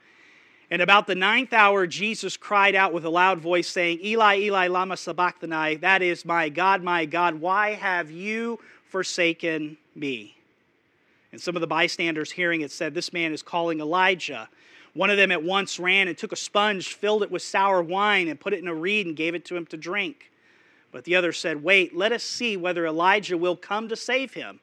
And 0.71 0.83
about 0.83 1.07
the 1.07 1.15
ninth 1.15 1.53
hour, 1.53 1.87
Jesus 1.87 2.37
cried 2.37 2.75
out 2.75 2.93
with 2.93 3.05
a 3.05 3.11
loud 3.11 3.39
voice, 3.39 3.69
saying, 3.69 4.01
Eli, 4.03 4.39
Eli, 4.39 4.67
Lama 4.67 4.97
Sabachthani, 4.97 5.77
that 5.77 6.03
is, 6.03 6.25
my 6.25 6.49
God, 6.49 6.83
my 6.83 7.05
God, 7.05 7.37
why 7.37 7.75
have 7.75 8.11
you 8.11 8.59
forsaken 8.89 9.77
me? 9.95 10.37
And 11.31 11.41
some 11.41 11.55
of 11.55 11.61
the 11.61 11.67
bystanders 11.67 12.33
hearing 12.33 12.63
it 12.63 12.73
said, 12.73 12.95
This 12.95 13.13
man 13.13 13.33
is 13.33 13.43
calling 13.43 13.81
Elijah. 13.81 14.49
One 14.95 15.11
of 15.11 15.19
them 15.19 15.31
at 15.31 15.43
once 15.43 15.79
ran 15.79 16.09
and 16.09 16.17
took 16.17 16.33
a 16.33 16.37
sponge, 16.37 16.95
filled 16.95 17.23
it 17.23 17.31
with 17.31 17.43
sour 17.43 17.83
wine, 17.83 18.29
and 18.29 18.41
put 18.41 18.55
it 18.55 18.61
in 18.61 18.67
a 18.67 18.75
reed 18.75 19.07
and 19.07 19.15
gave 19.15 19.35
it 19.35 19.45
to 19.45 19.57
him 19.57 19.67
to 19.67 19.77
drink. 19.77 20.33
But 20.93 21.05
the 21.05 21.17
other 21.17 21.33
said, 21.33 21.63
Wait, 21.63 21.95
let 21.95 22.13
us 22.13 22.23
see 22.23 22.57
whether 22.57 22.87
Elijah 22.87 23.37
will 23.37 23.57
come 23.57 23.89
to 23.89 23.97
save 23.97 24.35
him. 24.35 24.61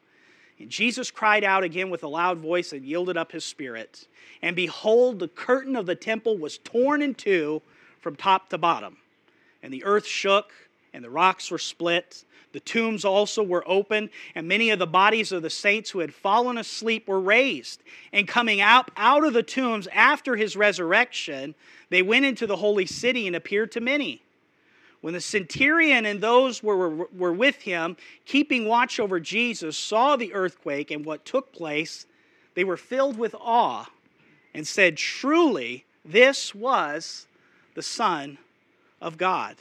And 0.59 0.69
Jesus 0.69 1.11
cried 1.11 1.43
out 1.43 1.63
again 1.63 1.89
with 1.89 2.03
a 2.03 2.07
loud 2.07 2.37
voice 2.37 2.73
and 2.73 2.85
yielded 2.85 3.17
up 3.17 3.31
his 3.31 3.43
spirit. 3.43 4.07
And 4.41 4.55
behold, 4.55 5.19
the 5.19 5.27
curtain 5.27 5.75
of 5.75 5.85
the 5.85 5.95
temple 5.95 6.37
was 6.37 6.57
torn 6.57 7.01
in 7.01 7.15
two 7.15 7.61
from 7.99 8.15
top 8.15 8.49
to 8.49 8.57
bottom. 8.57 8.97
And 9.61 9.73
the 9.73 9.83
earth 9.83 10.05
shook, 10.05 10.51
and 10.93 11.03
the 11.03 11.09
rocks 11.09 11.51
were 11.51 11.57
split. 11.57 12.23
The 12.53 12.59
tombs 12.59 13.03
also 13.03 13.41
were 13.43 13.63
opened, 13.67 14.09
and 14.35 14.47
many 14.47 14.69
of 14.69 14.79
the 14.79 14.87
bodies 14.87 15.31
of 15.31 15.41
the 15.41 15.49
saints 15.49 15.89
who 15.89 15.99
had 15.99 16.13
fallen 16.13 16.57
asleep 16.57 17.07
were 17.07 17.19
raised. 17.19 17.81
And 18.11 18.27
coming 18.27 18.61
out, 18.61 18.91
out 18.95 19.25
of 19.25 19.33
the 19.33 19.43
tombs 19.43 19.87
after 19.91 20.35
his 20.35 20.55
resurrection, 20.55 21.55
they 21.89 22.01
went 22.01 22.25
into 22.25 22.47
the 22.47 22.57
holy 22.57 22.85
city 22.85 23.27
and 23.27 23.35
appeared 23.35 23.71
to 23.73 23.81
many. 23.81 24.22
When 25.03 25.13
the 25.13 25.19
centurion 25.19 26.05
and 26.05 26.21
those 26.21 26.63
were, 26.63 26.87
were, 26.87 27.33
with 27.33 27.63
him, 27.63 27.97
keeping 28.25 28.65
watch 28.65 29.01
over 29.01 29.19
Jesus, 29.19 29.77
saw 29.77 30.15
the 30.15 30.33
earthquake 30.33 30.91
and 30.91 31.03
what 31.03 31.25
took 31.25 31.51
place, 31.51 32.05
they 32.55 32.63
were 32.63 32.77
filled 32.77 33.17
with 33.17 33.35
awe 33.37 33.89
and 34.53 34.65
said, 34.65 34.95
Truly, 34.95 35.83
this 36.05 36.55
was 36.55 37.27
the 37.75 37.81
Son 37.81 38.37
of 39.01 39.17
God. 39.17 39.57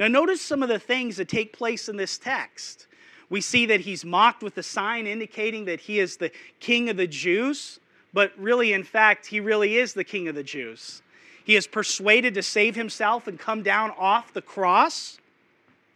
Now, 0.00 0.08
notice 0.08 0.40
some 0.40 0.64
of 0.64 0.68
the 0.68 0.80
things 0.80 1.16
that 1.18 1.28
take 1.28 1.52
place 1.52 1.88
in 1.88 1.96
this 1.96 2.18
text. 2.18 2.88
We 3.30 3.40
see 3.40 3.66
that 3.66 3.82
he's 3.82 4.04
mocked 4.04 4.42
with 4.42 4.58
a 4.58 4.64
sign 4.64 5.06
indicating 5.06 5.64
that 5.66 5.78
he 5.78 6.00
is 6.00 6.16
the 6.16 6.32
king 6.58 6.90
of 6.90 6.96
the 6.96 7.06
Jews, 7.06 7.78
but 8.12 8.32
really, 8.36 8.72
in 8.72 8.82
fact, 8.82 9.26
he 9.26 9.38
really 9.38 9.76
is 9.76 9.94
the 9.94 10.02
king 10.02 10.26
of 10.26 10.34
the 10.34 10.42
Jews. 10.42 11.01
He 11.44 11.56
is 11.56 11.66
persuaded 11.66 12.34
to 12.34 12.42
save 12.42 12.74
himself 12.76 13.26
and 13.26 13.38
come 13.38 13.62
down 13.62 13.92
off 13.98 14.32
the 14.32 14.42
cross. 14.42 15.18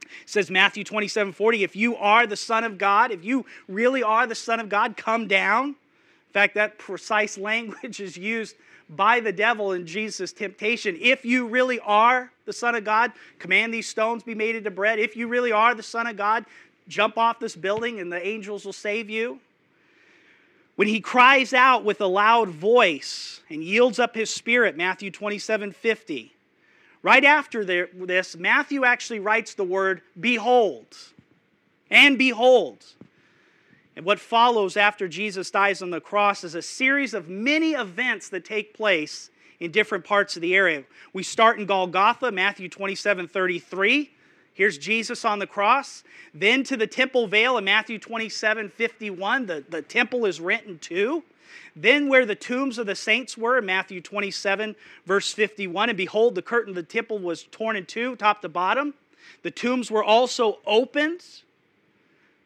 It 0.03 0.09
says 0.27 0.51
Matthew 0.51 0.85
27 0.85 1.33
40, 1.33 1.65
if 1.65 1.77
you 1.77 1.97
are 1.97 2.27
the 2.27 2.37
Son 2.37 2.65
of 2.65 2.79
God, 2.79 3.11
if 3.11 3.25
you 3.25 3.47
really 3.69 4.03
are 4.03 4.27
the 4.27 4.35
Son 4.35 4.61
of 4.61 4.69
God, 4.69 4.97
come 4.97 5.27
down. 5.27 5.69
In 5.69 6.33
fact, 6.33 6.55
that 6.55 6.79
precise 6.79 7.39
language 7.39 8.01
is 8.01 8.17
used 8.17 8.57
by 8.89 9.21
the 9.21 9.33
devil 9.33 9.73
in 9.73 9.87
Jesus' 9.87 10.33
temptation. 10.33 10.97
If 11.01 11.25
you 11.25 11.49
really 11.49 11.81
are 11.81 12.31
the 12.45 12.53
Son 12.53 12.75
of 12.75 12.85
God, 12.85 13.13
command 13.39 13.75
these 13.75 13.89
stones 13.89 14.23
be 14.23 14.35
made 14.35 14.55
into 14.55 14.71
bread. 14.71 14.99
If 14.99 15.17
you 15.17 15.27
really 15.27 15.51
are 15.53 15.75
the 15.75 15.83
Son 15.83 16.07
of 16.07 16.17
God, 16.17 16.45
jump 16.89 17.19
off 17.19 17.41
this 17.41 17.57
building 17.57 17.99
and 17.99 18.13
the 18.13 18.25
angels 18.25 18.65
will 18.65 18.73
save 18.73 19.11
you. 19.11 19.41
When 20.77 20.89
he 20.89 21.01
cries 21.01 21.53
out 21.55 21.85
with 21.85 22.01
a 22.01 22.07
loud 22.07 22.51
voice 22.51 23.41
and 23.51 23.65
yields 23.65 23.99
up 23.99 24.15
his 24.15 24.31
spirit, 24.31 24.77
Matthew 24.77 25.11
27 25.11 25.73
50. 25.73 26.33
Right 27.03 27.25
after 27.25 27.65
this, 27.65 28.37
Matthew 28.37 28.85
actually 28.85 29.21
writes 29.21 29.55
the 29.55 29.65
word 29.65 30.03
behold 30.19 30.97
and 31.91 32.19
behold. 32.19 32.85
And 33.95 34.05
what 34.05 34.21
follows 34.21 34.77
after 34.77 35.09
Jesus 35.09 35.51
dies 35.51 35.81
on 35.81 35.91
the 35.91 36.01
cross 36.01 36.45
is 36.45 36.55
a 36.55 36.63
series 36.63 37.15
of 37.15 37.29
many 37.29 37.73
events 37.73 38.29
that 38.29 38.45
take 38.45 38.75
place 38.75 39.31
in 39.61 39.71
different 39.71 40.05
parts 40.05 40.37
of 40.37 40.43
the 40.43 40.55
area. 40.55 40.85
We 41.15 41.23
start 41.23 41.59
in 41.59 41.65
Golgotha, 41.65 42.31
Matthew 42.31 42.69
27 42.69 43.29
33. 43.29 44.11
Here's 44.57 44.79
Jesus 44.79 45.27
on 45.27 45.39
the 45.39 45.47
cross. 45.47 46.03
Then 46.33 46.65
to 46.65 46.79
the 46.79 46.87
temple 46.87 47.27
veil 47.27 47.59
in 47.59 47.65
Matthew 47.65 47.99
27 47.99 48.71
51, 48.71 49.47
the, 49.47 49.65
the 49.69 49.83
temple 49.83 50.25
is 50.25 50.41
rent 50.41 50.65
in 50.67 50.79
two. 50.79 51.23
Then 51.77 52.09
where 52.09 52.25
the 52.25 52.35
tombs 52.35 52.79
of 52.79 52.87
the 52.87 52.95
saints 52.95 53.37
were 53.37 53.59
in 53.59 53.67
Matthew 53.67 54.01
27, 54.01 54.75
verse 55.05 55.31
51, 55.35 55.91
and 55.91 55.97
behold, 55.97 56.35
the 56.35 56.41
curtain 56.41 56.71
of 56.71 56.77
the 56.77 56.83
temple 56.83 57.19
was 57.19 57.43
torn 57.45 57.77
in 57.77 57.85
two, 57.85 58.17
top 58.17 58.41
to 58.41 58.49
bottom. 58.49 58.95
The 59.43 59.51
tombs 59.51 59.91
were 59.91 60.03
also 60.03 60.59
opened. 60.67 61.23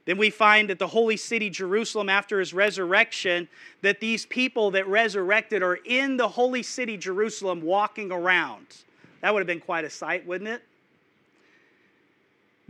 Then 0.05 0.19
we 0.19 0.31
find 0.31 0.69
that 0.69 0.81
the 0.81 0.89
holy 0.89 1.17
city, 1.17 1.49
Jerusalem, 1.49 2.09
after 2.09 2.41
his 2.41 2.53
resurrection, 2.53 3.49
that 3.83 4.01
these 4.01 4.27
people 4.27 4.73
that 4.73 4.89
resurrected 4.89 5.63
are 5.63 5.79
in 5.85 6.17
the 6.17 6.27
holy 6.27 6.65
city, 6.65 6.97
Jerusalem, 6.97 7.63
walking 7.63 8.11
around. 8.11 8.67
That 9.21 9.33
would 9.33 9.41
have 9.41 9.47
been 9.47 9.61
quite 9.61 9.85
a 9.85 9.91
sight, 9.91 10.27
wouldn't 10.27 10.51
it? 10.51 10.63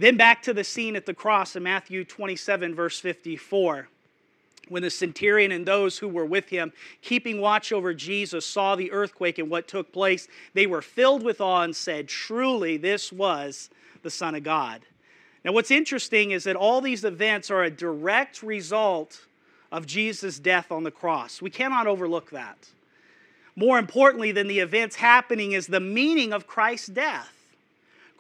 Then 0.01 0.17
back 0.17 0.43
to 0.45 0.55
the 0.55 0.65
scene 0.65 0.97
at 0.97 1.05
the 1.05 1.13
cross 1.13 1.57
in 1.57 1.63
Matthew 1.63 2.07
27, 2.07 2.75
verse 2.75 2.99
54. 2.99 3.87
When 4.71 4.83
the 4.83 4.89
centurion 4.89 5.53
and 5.53 5.67
those 5.67 5.99
who 5.99 6.09
were 6.09 6.25
with 6.25 6.49
him, 6.49 6.73
keeping 7.03 7.39
watch 7.39 7.71
over 7.71 7.93
Jesus, 7.93 8.47
saw 8.47 8.77
the 8.77 8.91
earthquake 8.93 9.39
and 9.39 9.51
what 9.51 9.69
took 9.69 9.93
place, 9.93 10.27
they 10.55 10.67
were 10.67 10.81
filled 10.81 11.23
with 11.23 11.39
awe 11.39 11.61
and 11.61 11.77
said, 11.77 12.09
Truly, 12.09 12.79
this 12.79 13.13
was 13.13 13.69
the 14.03 14.09
Son 14.09 14.35
of 14.35 14.43
God. 14.43 14.81
Now, 15.45 15.53
what's 15.53 15.71
interesting 15.71 16.31
is 16.31 16.45
that 16.45 16.57
all 16.57 16.81
these 16.81 17.05
events 17.05 17.51
are 17.51 17.63
a 17.63 17.71
direct 17.71 18.43
result 18.43 19.27
of 19.71 19.85
Jesus' 19.85 20.39
death 20.39 20.73
on 20.73 20.83
the 20.83 20.91
cross. 20.91 21.43
We 21.43 21.51
cannot 21.51 21.87
overlook 21.87 22.31
that. 22.31 22.71
More 23.55 23.79
importantly 23.79 24.33
than 24.33 24.49
the 24.49 24.61
events 24.61 24.97
happening 24.97 25.53
is 25.53 25.67
the 25.67 25.79
meaning 25.79 26.33
of 26.33 26.47
Christ's 26.47 26.89
death. 26.89 27.40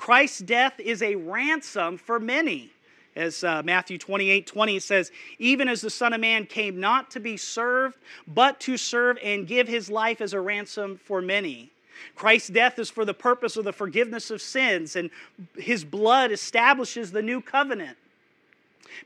Christ's 0.00 0.38
death 0.38 0.80
is 0.80 1.02
a 1.02 1.14
ransom 1.14 1.98
for 1.98 2.18
many. 2.18 2.70
As 3.16 3.44
uh, 3.44 3.62
Matthew 3.62 3.98
28 3.98 4.46
20 4.46 4.78
says, 4.78 5.12
even 5.38 5.68
as 5.68 5.82
the 5.82 5.90
Son 5.90 6.14
of 6.14 6.22
Man 6.22 6.46
came 6.46 6.80
not 6.80 7.10
to 7.10 7.20
be 7.20 7.36
served, 7.36 7.98
but 8.26 8.58
to 8.60 8.78
serve 8.78 9.18
and 9.22 9.46
give 9.46 9.68
his 9.68 9.90
life 9.90 10.22
as 10.22 10.32
a 10.32 10.40
ransom 10.40 10.98
for 11.04 11.20
many. 11.20 11.70
Christ's 12.16 12.48
death 12.48 12.78
is 12.78 12.88
for 12.88 13.04
the 13.04 13.12
purpose 13.12 13.58
of 13.58 13.64
the 13.66 13.74
forgiveness 13.74 14.30
of 14.30 14.40
sins, 14.40 14.96
and 14.96 15.10
his 15.58 15.84
blood 15.84 16.32
establishes 16.32 17.12
the 17.12 17.20
new 17.20 17.42
covenant. 17.42 17.98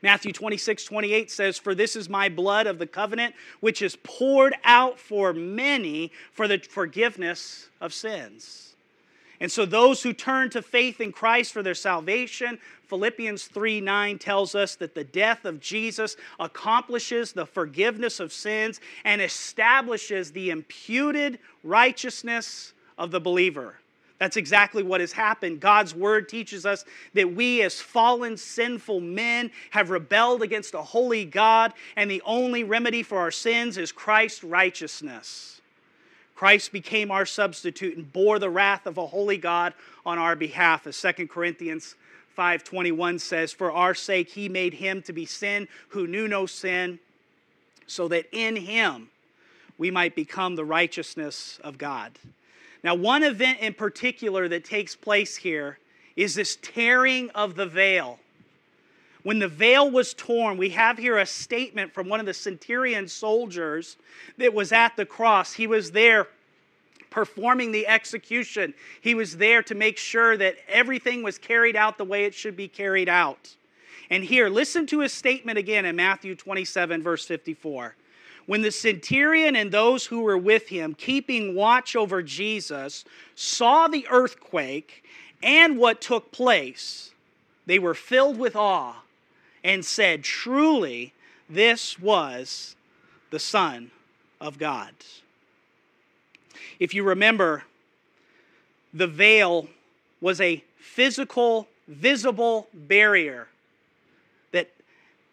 Matthew 0.01 0.33
26, 0.33 0.85
28 0.85 1.29
says, 1.29 1.59
For 1.59 1.75
this 1.75 1.97
is 1.97 2.09
my 2.09 2.29
blood 2.29 2.69
of 2.69 2.79
the 2.79 2.87
covenant, 2.87 3.35
which 3.59 3.83
is 3.83 3.97
poured 4.05 4.55
out 4.63 5.01
for 5.01 5.33
many 5.33 6.13
for 6.33 6.47
the 6.47 6.59
forgiveness 6.59 7.69
of 7.81 7.93
sins. 7.93 8.74
And 9.45 9.53
so 9.53 9.67
those 9.67 10.03
who 10.03 10.15
turn 10.15 10.49
to 10.51 10.63
faith 10.63 11.03
in 11.03 11.13
Christ 11.13 11.53
for 11.53 11.63
their 11.63 11.75
salvation, 11.75 12.59
Philippians 12.87 13.45
3 13.45 13.83
9 13.83 14.19
tells 14.19 14.55
us 14.55 14.75
that 14.77 14.95
the 14.95 15.05
death 15.05 15.45
of 15.45 15.61
Jesus 15.61 16.17
accomplishes 16.41 17.35
the 17.35 17.45
forgiveness 17.45 18.21
of 18.21 18.33
sins 18.33 18.81
and 19.05 19.21
establishes 19.21 20.33
the 20.33 20.49
imputed 20.49 21.39
righteousness 21.63 22.73
of 22.97 23.11
the 23.11 23.21
believer. 23.21 23.75
That's 24.19 24.39
exactly 24.39 24.83
what 24.83 25.03
has 25.03 25.13
happened. 25.13 25.61
God's 25.61 25.95
word 25.95 26.27
teaches 26.27 26.65
us 26.65 26.87
that 27.13 27.35
we, 27.35 27.61
as 27.61 27.83
fallen, 27.83 28.39
sinful 28.39 29.01
men, 29.01 29.51
have 29.73 29.91
rebelled 29.91 30.41
against 30.41 30.73
a 30.73 30.81
holy 30.81 31.27
God, 31.27 31.75
and 31.97 32.11
the 32.11 32.23
only 32.25 32.65
remedy 32.65 33.03
for 33.03 33.19
our 33.19 33.31
sins 33.31 33.77
is 33.77 33.93
Christ's 33.93 34.43
righteousness. 34.43 35.61
Christ 36.35 36.73
became 36.73 37.11
our 37.11 37.27
substitute 37.27 37.97
and 37.97 38.13
bore 38.13 38.39
the 38.39 38.51
wrath 38.51 38.87
of 38.87 38.99
a 38.99 39.07
holy 39.07 39.39
God 39.39 39.73
on 40.05 40.19
our 40.19 40.35
behalf. 40.35 40.87
As 40.87 40.97
2 40.97 41.29
Corinthians 41.29 41.95
5:21 42.37 43.19
says, 43.21 43.53
"For 43.53 43.71
our 43.71 43.95
sake 43.95 44.31
he 44.31 44.49
made 44.49 44.75
him 44.75 45.01
to 45.03 45.13
be 45.13 45.27
sin 45.27 45.69
who 45.89 46.07
knew 46.07 46.27
no 46.27 46.47
sin, 46.47 46.99
so 47.87 48.09
that 48.09 48.27
in 48.33 48.57
him 48.57 49.11
we 49.79 49.91
might 49.91 50.17
become 50.17 50.57
the 50.57 50.65
righteousness 50.65 51.61
of 51.63 51.79
God." 51.79 52.19
Now, 52.83 52.95
one 52.95 53.23
event 53.23 53.61
in 53.61 53.75
particular 53.75 54.49
that 54.49 54.65
takes 54.65 54.97
place 54.97 55.37
here 55.37 55.79
is 56.17 56.35
this 56.35 56.57
tearing 56.61 57.31
of 57.31 57.55
the 57.55 57.67
veil. 57.67 58.21
When 59.25 59.39
the 59.39 59.49
veil 59.49 59.91
was 59.91 60.15
torn, 60.15 60.59
we 60.59 60.69
have 60.71 60.99
here 60.99 61.19
a 61.19 61.27
statement 61.27 61.93
from 61.93 62.09
one 62.09 62.21
of 62.21 62.27
the 62.27 62.35
centurion 62.35 63.09
soldiers 63.09 63.97
that 64.37 64.53
was 64.53 64.71
at 64.71 64.97
the 64.97 65.07
cross. 65.07 65.55
He 65.55 65.67
was 65.67 65.91
there 65.91 66.29
performing 67.11 67.73
the 67.73 67.87
execution, 67.87 68.75
he 69.01 69.15
was 69.15 69.37
there 69.37 69.63
to 69.63 69.75
make 69.75 69.97
sure 69.97 70.37
that 70.37 70.57
everything 70.69 71.23
was 71.23 71.39
carried 71.39 71.77
out 71.77 71.97
the 71.97 72.05
way 72.05 72.25
it 72.25 72.35
should 72.35 72.57
be 72.57 72.67
carried 72.67 73.09
out. 73.09 73.55
And 74.11 74.25
here, 74.25 74.49
listen 74.49 74.85
to 74.89 74.99
his 74.99 75.13
statement 75.13 75.57
again 75.57 75.85
in 75.85 75.95
Matthew 75.95 76.35
27, 76.35 77.03
verse 77.05 77.25
54. 77.25 77.95
When 78.47 78.63
the 78.63 78.73
centurion 78.73 79.55
and 79.55 79.71
those 79.71 80.05
who 80.07 80.23
were 80.23 80.37
with 80.37 80.69
him, 80.69 80.93
keeping 80.93 81.55
watch 81.55 81.95
over 81.95 82.21
Jesus, 82.21 83.05
saw 83.37 83.87
the 83.87 84.07
earthquake 84.11 85.05
and 85.41 85.79
what 85.79 86.01
took 86.01 86.33
place, 86.33 87.13
they 87.65 87.79
were 87.79 87.95
filled 87.95 88.39
with 88.39 88.57
awe 88.57 89.04
and 89.65 89.85
said, 89.85 90.23
Truly, 90.23 91.15
this 91.49 91.99
was 91.99 92.77
the 93.31 93.39
Son 93.41 93.91
of 94.41 94.59
God. 94.59 94.93
If 96.79 96.95
you 96.95 97.03
remember, 97.03 97.65
the 98.93 99.07
veil 99.07 99.69
was 100.21 100.41
a 100.41 100.63
physical, 100.79 101.67
visible 101.89 102.69
barrier 102.73 103.49
that 104.53 104.71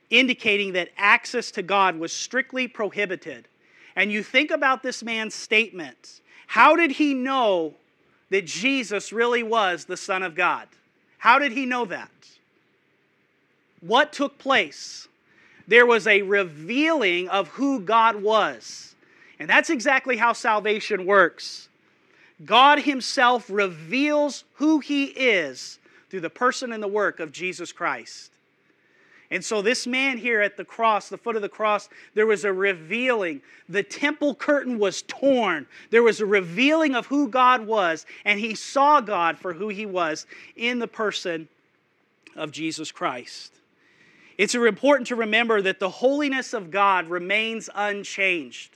indicating 0.10 0.74
that 0.74 0.90
access 0.98 1.52
to 1.52 1.62
God 1.62 1.98
was 2.00 2.14
strictly 2.14 2.68
prohibited. 2.68 3.48
And 3.96 4.12
you 4.12 4.24
think 4.24 4.50
about 4.50 4.82
this 4.82 5.04
man's 5.04 5.36
statement. 5.36 6.22
How 6.48 6.76
did 6.76 6.92
he 6.92 7.14
know 7.14 7.76
that 8.30 8.46
Jesus 8.46 9.12
really 9.12 9.44
was 9.44 9.86
the 9.86 9.98
Son 9.98 10.24
of 10.24 10.36
God? 10.36 10.68
How 11.18 11.38
did 11.38 11.52
he 11.52 11.66
know 11.66 11.86
that? 11.86 12.10
What 13.82 14.14
took 14.14 14.38
place? 14.38 15.08
There 15.68 15.86
was 15.86 16.08
a 16.08 16.22
revealing 16.22 17.30
of 17.30 17.48
who 17.50 17.80
God 17.80 18.22
was. 18.22 18.96
And 19.40 19.50
that's 19.50 19.70
exactly 19.70 20.18
how 20.18 20.34
salvation 20.34 21.06
works. 21.06 21.68
God 22.46 22.80
Himself 22.80 23.50
reveals 23.50 24.44
who 24.56 24.80
He 24.80 25.06
is 25.06 25.80
through 26.10 26.22
the 26.22 26.30
person 26.30 26.72
and 26.72 26.82
the 26.82 26.88
work 26.88 27.20
of 27.20 27.32
Jesus 27.32 27.72
Christ. 27.72 28.32
And 29.32 29.44
so, 29.44 29.62
this 29.62 29.88
man 29.88 30.18
here 30.18 30.42
at 30.42 30.58
the 30.58 30.66
cross, 30.66 31.08
the 31.08 31.18
foot 31.18 31.38
of 31.38 31.42
the 31.42 31.48
cross, 31.50 31.88
there 32.16 32.28
was 32.28 32.44
a 32.44 32.52
revealing. 32.52 33.42
The 33.70 33.82
temple 33.82 34.36
curtain 34.36 34.78
was 34.78 35.04
torn. 35.04 35.66
There 35.90 36.04
was 36.04 36.20
a 36.20 36.26
revealing 36.26 36.96
of 36.96 37.06
who 37.06 37.30
God 37.30 37.66
was, 37.66 38.06
and 38.26 38.42
he 38.42 38.56
saw 38.56 39.00
God 39.00 39.40
for 39.40 39.54
who 39.54 39.70
he 39.70 39.86
was 39.86 40.28
in 40.58 40.80
the 40.80 40.88
person 40.88 41.48
of 42.36 42.52
Jesus 42.52 42.92
Christ. 42.92 43.54
It's 44.42 44.56
important 44.56 45.06
to 45.10 45.16
remember 45.16 45.62
that 45.62 45.80
the 45.80 45.92
holiness 45.92 46.56
of 46.56 46.72
God 46.72 47.08
remains 47.08 47.70
unchanged. 47.76 48.72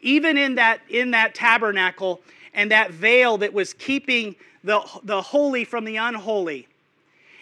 Even 0.00 0.38
in 0.38 0.54
that, 0.54 0.78
in 0.88 1.10
that 1.10 1.34
tabernacle 1.34 2.20
and 2.54 2.70
that 2.70 2.92
veil 2.92 3.36
that 3.38 3.52
was 3.52 3.72
keeping 3.74 4.36
the, 4.62 4.80
the 5.02 5.20
holy 5.20 5.64
from 5.64 5.86
the 5.86 5.96
unholy. 5.96 6.68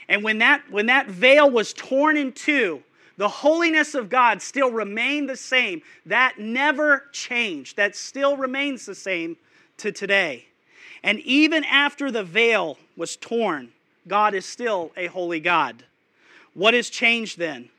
And 0.09 0.25
when 0.25 0.38
that, 0.38 0.71
when 0.71 0.87
that 0.87 1.09
veil 1.09 1.50
was 1.50 1.75
torn 1.75 2.17
in 2.17 2.33
two, 2.33 2.83
the 3.19 3.29
holiness 3.29 3.95
of 3.95 4.09
God 4.09 4.40
still 4.40 4.71
remained 4.71 5.29
the 5.29 5.37
same. 5.37 5.83
That 6.07 6.38
never 6.38 7.11
changed. 7.12 7.76
That 7.76 7.95
still 7.95 8.38
remains 8.38 8.87
the 8.87 8.95
same 8.95 9.37
to 9.76 9.93
today. 9.93 10.47
And 11.02 11.19
even 11.21 11.64
after 11.64 12.11
the 12.11 12.25
veil 12.25 12.78
was 12.97 13.17
torn, 13.17 13.69
God 14.08 14.32
is 14.32 14.47
still 14.47 14.93
a 14.97 15.08
holy 15.08 15.41
God. 15.41 15.85
What 16.54 16.75
has 16.75 16.91
changed 16.91 17.39
then? 17.39 17.71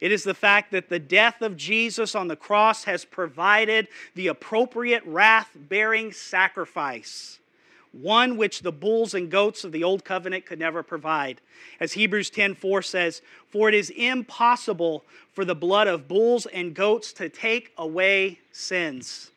It 0.00 0.12
is 0.12 0.24
the 0.24 0.34
fact 0.34 0.70
that 0.72 0.88
the 0.88 0.98
death 0.98 1.40
of 1.40 1.56
Jesus 1.56 2.14
on 2.14 2.28
the 2.28 2.36
cross 2.36 2.84
has 2.84 3.04
provided 3.04 3.88
the 4.14 4.26
appropriate 4.26 5.02
wrath 5.06 5.50
bearing 5.54 6.12
sacrifice, 6.12 7.38
one 7.92 8.36
which 8.36 8.60
the 8.60 8.72
bulls 8.72 9.14
and 9.14 9.30
goats 9.30 9.64
of 9.64 9.72
the 9.72 9.84
old 9.84 10.04
covenant 10.04 10.44
could 10.44 10.58
never 10.58 10.82
provide. 10.82 11.40
As 11.80 11.94
Hebrews 11.94 12.28
10:4 12.28 12.82
says, 12.82 13.22
"For 13.48 13.68
it 13.68 13.74
is 13.74 13.90
impossible 13.90 15.04
for 15.32 15.44
the 15.44 15.54
blood 15.54 15.88
of 15.88 16.08
bulls 16.08 16.46
and 16.46 16.74
goats 16.74 17.12
to 17.14 17.28
take 17.28 17.72
away 17.78 18.40
sins." 18.52 19.30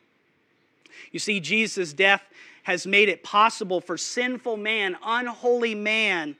You 1.12 1.18
see 1.18 1.40
Jesus' 1.40 1.92
death 1.92 2.24
has 2.64 2.86
made 2.86 3.08
it 3.08 3.22
possible 3.22 3.80
for 3.80 3.96
sinful 3.96 4.58
man, 4.58 4.98
unholy 5.02 5.74
man, 5.74 6.36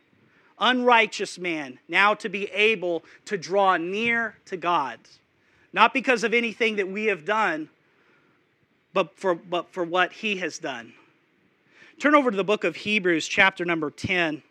unrighteous 0.61 1.38
man 1.38 1.79
now 1.88 2.14
to 2.14 2.29
be 2.29 2.47
able 2.47 3.05
to 3.27 3.37
draw 3.37 3.77
near 3.77 4.37
to 4.47 4.57
God. 4.57 4.99
Not 5.73 5.92
because 5.92 6.25
of 6.25 6.35
anything 6.35 6.77
that 6.77 6.88
we 6.88 7.07
have 7.07 7.25
done, 7.25 7.68
but 8.92 9.16
for, 9.16 9.35
but 9.35 9.73
for 9.73 9.85
what 9.85 10.12
he 10.12 10.37
has 10.38 10.59
done. 10.59 10.92
Turn 11.99 12.14
over 12.14 12.31
to 12.31 12.37
the 12.37 12.44
book 12.44 12.64
of 12.64 12.77
Hebrews, 12.77 13.27
chapter 13.27 13.64
number 13.64 13.90
10. 13.90 14.42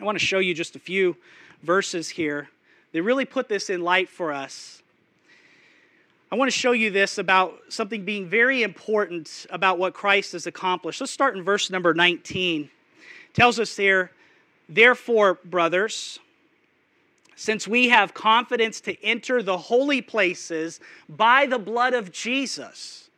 I 0.00 0.04
want 0.04 0.18
to 0.18 0.24
show 0.24 0.38
you 0.38 0.54
just 0.54 0.76
a 0.76 0.78
few 0.78 1.16
verses 1.62 2.08
here 2.08 2.48
that 2.92 3.02
really 3.02 3.24
put 3.24 3.48
this 3.48 3.70
in 3.70 3.82
light 3.82 4.08
for 4.08 4.32
us. 4.32 4.82
I 6.30 6.34
want 6.34 6.50
to 6.50 6.56
show 6.56 6.72
you 6.72 6.90
this 6.90 7.18
about 7.18 7.58
something 7.68 8.04
being 8.04 8.26
very 8.26 8.62
important 8.62 9.46
about 9.50 9.78
what 9.78 9.92
Christ 9.92 10.32
has 10.32 10.46
accomplished. 10.46 11.00
Let's 11.00 11.12
start 11.12 11.36
in 11.36 11.42
verse 11.42 11.70
number 11.70 11.92
19. 11.92 12.62
It 12.62 13.34
tells 13.34 13.60
us 13.60 13.76
there, 13.76 14.12
Therefore, 14.74 15.38
brothers, 15.44 16.18
since 17.36 17.68
we 17.68 17.90
have 17.90 18.14
confidence 18.14 18.80
to 18.82 19.04
enter 19.04 19.42
the 19.42 19.58
holy 19.58 20.00
places 20.00 20.80
by 21.08 21.44
the 21.44 21.58
blood 21.58 21.92
of 21.92 22.10
Jesus, 22.10 23.10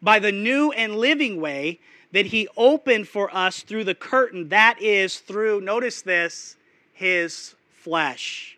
by 0.00 0.18
the 0.18 0.32
new 0.32 0.72
and 0.72 0.96
living 0.96 1.38
way 1.40 1.80
that 2.12 2.26
he 2.26 2.48
opened 2.56 3.08
for 3.08 3.34
us 3.34 3.60
through 3.60 3.84
the 3.84 3.94
curtain, 3.94 4.48
that 4.48 4.80
is 4.80 5.18
through, 5.18 5.60
notice 5.60 6.00
this, 6.00 6.56
his 6.94 7.54
flesh. 7.74 8.56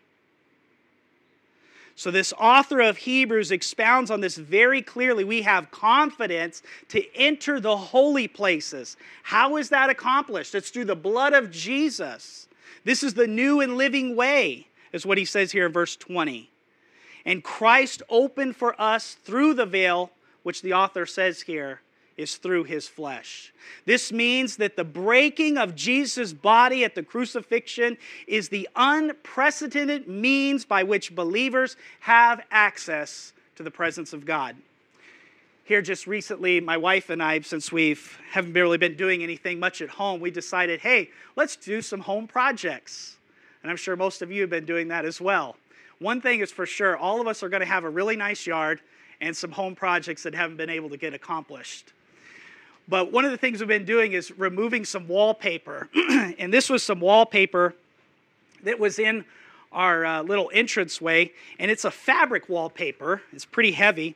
So, 1.97 2.11
this 2.11 2.33
author 2.37 2.81
of 2.81 2.97
Hebrews 2.97 3.51
expounds 3.51 4.11
on 4.11 4.19
this 4.19 4.35
very 4.35 4.81
clearly. 4.81 5.23
We 5.23 5.43
have 5.43 5.71
confidence 5.71 6.61
to 6.89 7.03
enter 7.15 7.61
the 7.61 7.77
holy 7.77 8.27
places. 8.27 8.97
How 9.23 9.55
is 9.55 9.69
that 9.69 9.89
accomplished? 9.89 10.53
It's 10.55 10.69
through 10.69 10.85
the 10.85 10.95
blood 10.95 11.31
of 11.31 11.51
Jesus. 11.51 12.44
This 12.85 13.03
is 13.03 13.15
the 13.15 13.27
new 13.27 13.59
and 13.59 13.75
living 13.75 14.15
way, 14.15 14.67
is 14.93 15.05
what 15.05 15.17
he 15.17 15.25
says 15.25 15.51
here 15.51 15.65
in 15.65 15.73
verse 15.73 15.97
20. 15.97 16.49
And 17.25 17.43
Christ 17.43 18.03
opened 18.09 18.55
for 18.55 18.79
us 18.79 19.15
through 19.23 19.55
the 19.55 19.65
veil, 19.65 20.11
which 20.43 20.61
the 20.61 20.73
author 20.73 21.05
says 21.05 21.41
here 21.41 21.81
is 22.15 22.37
through 22.37 22.63
his 22.63 22.87
flesh. 22.87 23.51
This 23.85 24.11
means 24.13 24.57
that 24.57 24.77
the 24.77 24.85
breaking 24.85 25.57
of 25.57 25.75
Jesus' 25.75 26.31
body 26.31 26.85
at 26.85 26.95
the 26.95 27.03
crucifixion 27.03 27.97
is 28.27 28.47
the 28.47 28.69
unprecedented 28.75 30.07
means 30.07 30.63
by 30.63 30.83
which 30.83 31.13
believers 31.13 31.75
have 32.01 32.41
access 32.51 33.33
to 33.55 33.63
the 33.63 33.71
presence 33.71 34.13
of 34.13 34.25
God. 34.25 34.55
Here, 35.65 35.81
just 35.81 36.05
recently, 36.05 36.61
my 36.61 36.77
wife 36.77 37.09
and 37.09 37.23
I, 37.23 37.41
since 37.41 37.71
we 37.71 37.97
haven't 38.29 38.53
really 38.53 38.77
been 38.77 38.95
doing 38.95 39.23
anything 39.23 39.59
much 39.59 39.81
at 39.81 39.89
home, 39.89 40.19
we 40.19 40.29
decided, 40.29 40.79
hey, 40.79 41.09
let's 41.35 41.55
do 41.55 41.81
some 41.81 42.01
home 42.01 42.27
projects. 42.27 43.17
And 43.63 43.71
I'm 43.71 43.75
sure 43.75 43.95
most 43.95 44.21
of 44.21 44.31
you 44.31 44.41
have 44.41 44.49
been 44.51 44.65
doing 44.65 44.89
that 44.89 45.05
as 45.05 45.19
well. 45.19 45.55
One 45.97 46.21
thing 46.21 46.41
is 46.41 46.51
for 46.51 46.67
sure, 46.67 46.95
all 46.95 47.19
of 47.19 47.25
us 47.25 47.41
are 47.41 47.49
going 47.49 47.61
to 47.61 47.65
have 47.65 47.83
a 47.83 47.89
really 47.89 48.15
nice 48.15 48.45
yard 48.45 48.79
and 49.19 49.35
some 49.35 49.51
home 49.51 49.73
projects 49.73 50.21
that 50.21 50.35
haven't 50.35 50.57
been 50.57 50.69
able 50.69 50.89
to 50.89 50.97
get 50.97 51.15
accomplished. 51.15 51.93
But 52.87 53.11
one 53.11 53.25
of 53.25 53.31
the 53.31 53.37
things 53.37 53.59
we've 53.59 53.67
been 53.67 53.85
doing 53.85 54.13
is 54.13 54.37
removing 54.37 54.85
some 54.85 55.07
wallpaper. 55.07 55.89
and 56.37 56.53
this 56.53 56.69
was 56.69 56.83
some 56.83 56.99
wallpaper 56.99 57.73
that 58.61 58.79
was 58.79 58.99
in 58.99 59.25
our 59.71 60.05
uh, 60.05 60.21
little 60.21 60.49
entranceway. 60.49 61.31
And 61.57 61.71
it's 61.71 61.85
a 61.85 61.91
fabric 61.91 62.49
wallpaper, 62.49 63.23
it's 63.33 63.45
pretty 63.45 63.71
heavy. 63.71 64.15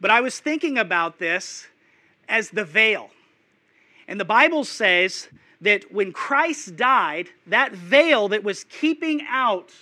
But 0.00 0.10
I 0.10 0.20
was 0.20 0.38
thinking 0.38 0.78
about 0.78 1.18
this 1.18 1.66
as 2.28 2.50
the 2.50 2.64
veil. 2.64 3.10
And 4.08 4.20
the 4.20 4.24
Bible 4.24 4.64
says 4.64 5.28
that 5.60 5.92
when 5.92 6.12
Christ 6.12 6.76
died, 6.76 7.28
that 7.46 7.72
veil 7.72 8.28
that 8.28 8.44
was 8.44 8.64
keeping 8.64 9.22
out 9.28 9.72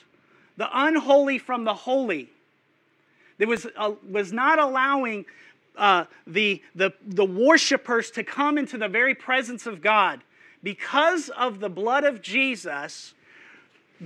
the 0.56 0.68
unholy 0.72 1.38
from 1.38 1.64
the 1.64 1.74
holy, 1.74 2.30
that 3.38 3.48
was, 3.48 3.66
uh, 3.76 3.92
was 4.08 4.32
not 4.32 4.58
allowing 4.58 5.24
uh, 5.76 6.04
the, 6.26 6.62
the, 6.74 6.92
the 7.04 7.24
worshipers 7.24 8.10
to 8.12 8.22
come 8.22 8.58
into 8.58 8.78
the 8.78 8.88
very 8.88 9.14
presence 9.14 9.66
of 9.66 9.80
God. 9.80 10.20
Because 10.62 11.28
of 11.30 11.60
the 11.60 11.68
blood 11.68 12.04
of 12.04 12.22
Jesus, 12.22 13.12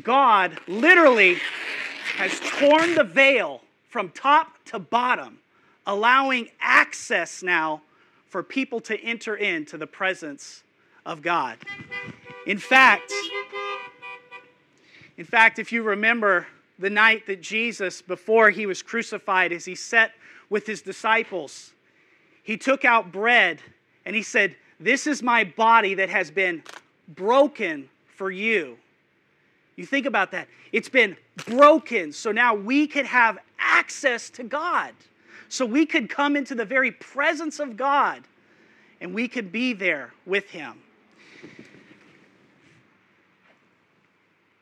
God 0.02 0.58
literally 0.66 1.36
has 2.16 2.40
torn 2.40 2.94
the 2.94 3.04
veil 3.04 3.60
from 3.90 4.08
top 4.10 4.64
to 4.66 4.78
bottom, 4.78 5.38
allowing 5.88 6.50
access 6.60 7.42
now 7.42 7.80
for 8.26 8.42
people 8.42 8.78
to 8.78 9.00
enter 9.00 9.34
into 9.34 9.78
the 9.78 9.86
presence 9.86 10.62
of 11.06 11.22
God. 11.22 11.56
In 12.46 12.58
fact, 12.58 13.10
in 15.16 15.24
fact, 15.24 15.58
if 15.58 15.72
you 15.72 15.82
remember 15.82 16.46
the 16.78 16.90
night 16.90 17.26
that 17.26 17.40
Jesus, 17.40 18.02
before 18.02 18.50
he 18.50 18.66
was 18.66 18.82
crucified, 18.82 19.50
as 19.50 19.64
he 19.64 19.74
sat 19.74 20.12
with 20.50 20.66
his 20.66 20.82
disciples, 20.82 21.72
he 22.44 22.56
took 22.56 22.84
out 22.84 23.10
bread 23.10 23.60
and 24.04 24.14
he 24.14 24.22
said, 24.22 24.56
This 24.78 25.06
is 25.06 25.22
my 25.22 25.42
body 25.42 25.94
that 25.94 26.10
has 26.10 26.30
been 26.30 26.62
broken 27.08 27.88
for 28.14 28.30
you. 28.30 28.76
You 29.76 29.86
think 29.86 30.06
about 30.06 30.32
that. 30.32 30.48
It's 30.70 30.88
been 30.88 31.16
broken, 31.46 32.12
so 32.12 32.30
now 32.30 32.54
we 32.54 32.86
could 32.86 33.06
have 33.06 33.38
access 33.58 34.28
to 34.30 34.44
God. 34.44 34.92
So 35.48 35.64
we 35.64 35.86
could 35.86 36.08
come 36.08 36.36
into 36.36 36.54
the 36.54 36.64
very 36.64 36.92
presence 36.92 37.58
of 37.58 37.76
God 37.76 38.22
and 39.00 39.14
we 39.14 39.28
could 39.28 39.52
be 39.52 39.72
there 39.72 40.12
with 40.26 40.50
Him. 40.50 40.82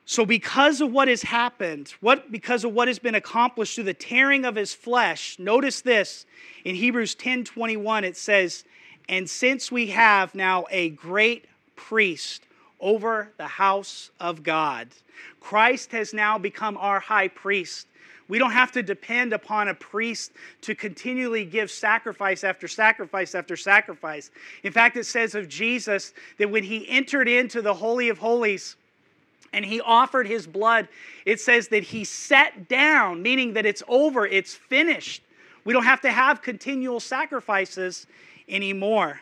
So, 0.09 0.25
because 0.25 0.79
of 0.79 0.89
what 0.93 1.09
has 1.09 1.21
happened, 1.21 1.93
what, 1.99 2.31
because 2.31 2.63
of 2.63 2.71
what 2.71 2.87
has 2.87 2.97
been 2.97 3.13
accomplished 3.13 3.75
through 3.75 3.83
the 3.83 3.93
tearing 3.93 4.45
of 4.45 4.55
his 4.55 4.73
flesh, 4.73 5.37
notice 5.37 5.81
this 5.81 6.25
in 6.63 6.75
Hebrews 6.75 7.13
10 7.13 7.43
21, 7.43 8.05
it 8.05 8.15
says, 8.15 8.63
And 9.09 9.29
since 9.29 9.69
we 9.69 9.87
have 9.87 10.33
now 10.33 10.65
a 10.71 10.91
great 10.91 11.47
priest 11.75 12.43
over 12.79 13.33
the 13.35 13.47
house 13.47 14.11
of 14.17 14.43
God, 14.43 14.87
Christ 15.41 15.91
has 15.91 16.13
now 16.13 16.37
become 16.37 16.77
our 16.77 17.01
high 17.01 17.27
priest. 17.27 17.87
We 18.27 18.39
don't 18.39 18.51
have 18.51 18.71
to 18.73 18.83
depend 18.83 19.31
upon 19.33 19.69
a 19.69 19.73
priest 19.73 20.31
to 20.61 20.75
continually 20.75 21.45
give 21.45 21.71
sacrifice 21.71 22.43
after 22.43 22.67
sacrifice 22.67 23.35
after 23.35 23.55
sacrifice. 23.55 24.31
In 24.63 24.73
fact, 24.73 24.97
it 24.97 25.05
says 25.05 25.33
of 25.33 25.47
Jesus 25.47 26.13
that 26.37 26.49
when 26.49 26.63
he 26.63 26.87
entered 26.89 27.29
into 27.29 27.61
the 27.61 27.73
Holy 27.73 28.09
of 28.09 28.17
Holies, 28.17 28.75
and 29.53 29.63
he 29.63 29.79
offered 29.81 30.27
his 30.27 30.45
blood, 30.45 30.87
it 31.25 31.39
says 31.39 31.69
that 31.69 31.83
he 31.83 32.03
sat 32.03 32.67
down, 32.67 33.21
meaning 33.21 33.53
that 33.53 33.65
it's 33.65 33.81
over, 33.87 34.27
it's 34.27 34.53
finished. 34.53 35.23
We 35.63 35.73
don't 35.73 35.85
have 35.85 36.01
to 36.01 36.11
have 36.11 36.41
continual 36.41 36.99
sacrifices 36.99 38.07
anymore. 38.49 39.21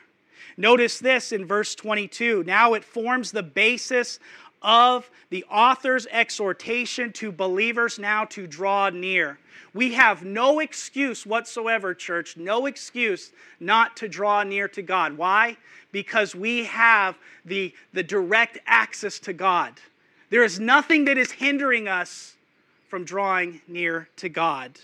Notice 0.58 1.00
this 1.00 1.32
in 1.32 1.46
verse 1.46 1.76
22. 1.76 2.44
Now 2.46 2.74
it 2.74 2.84
forms 2.84 3.32
the 3.32 3.44
basis 3.44 4.20
of 4.66 5.10
the 5.30 5.46
author's 5.46 6.08
exhortation 6.08 7.14
to 7.14 7.32
believers 7.32 8.00
now 8.00 8.26
to 8.26 8.48
draw 8.48 8.90
near. 8.90 9.38
We 9.74 9.94
have 9.94 10.26
no 10.26 10.60
excuse 10.60 11.26
whatsoever, 11.26 11.94
church, 11.94 12.36
no 12.36 12.66
excuse 12.66 13.32
not 13.60 13.96
to 13.98 14.10
draw 14.10 14.44
near 14.44 14.68
to 14.70 14.82
God. 14.82 15.16
Why? 15.18 15.56
Because 15.92 16.34
we 16.34 16.64
have 16.64 17.16
the, 17.46 17.74
the 17.94 18.04
direct 18.04 18.58
access 18.66 19.20
to 19.20 19.34
God. 19.34 19.74
There 20.32 20.44
is 20.44 20.60
nothing 20.60 21.06
that 21.06 21.18
is 21.18 21.32
hindering 21.32 21.88
us 21.88 22.36
from 22.90 23.06
drawing 23.06 23.62
near 23.68 24.10
to 24.18 24.30
God. 24.30 24.80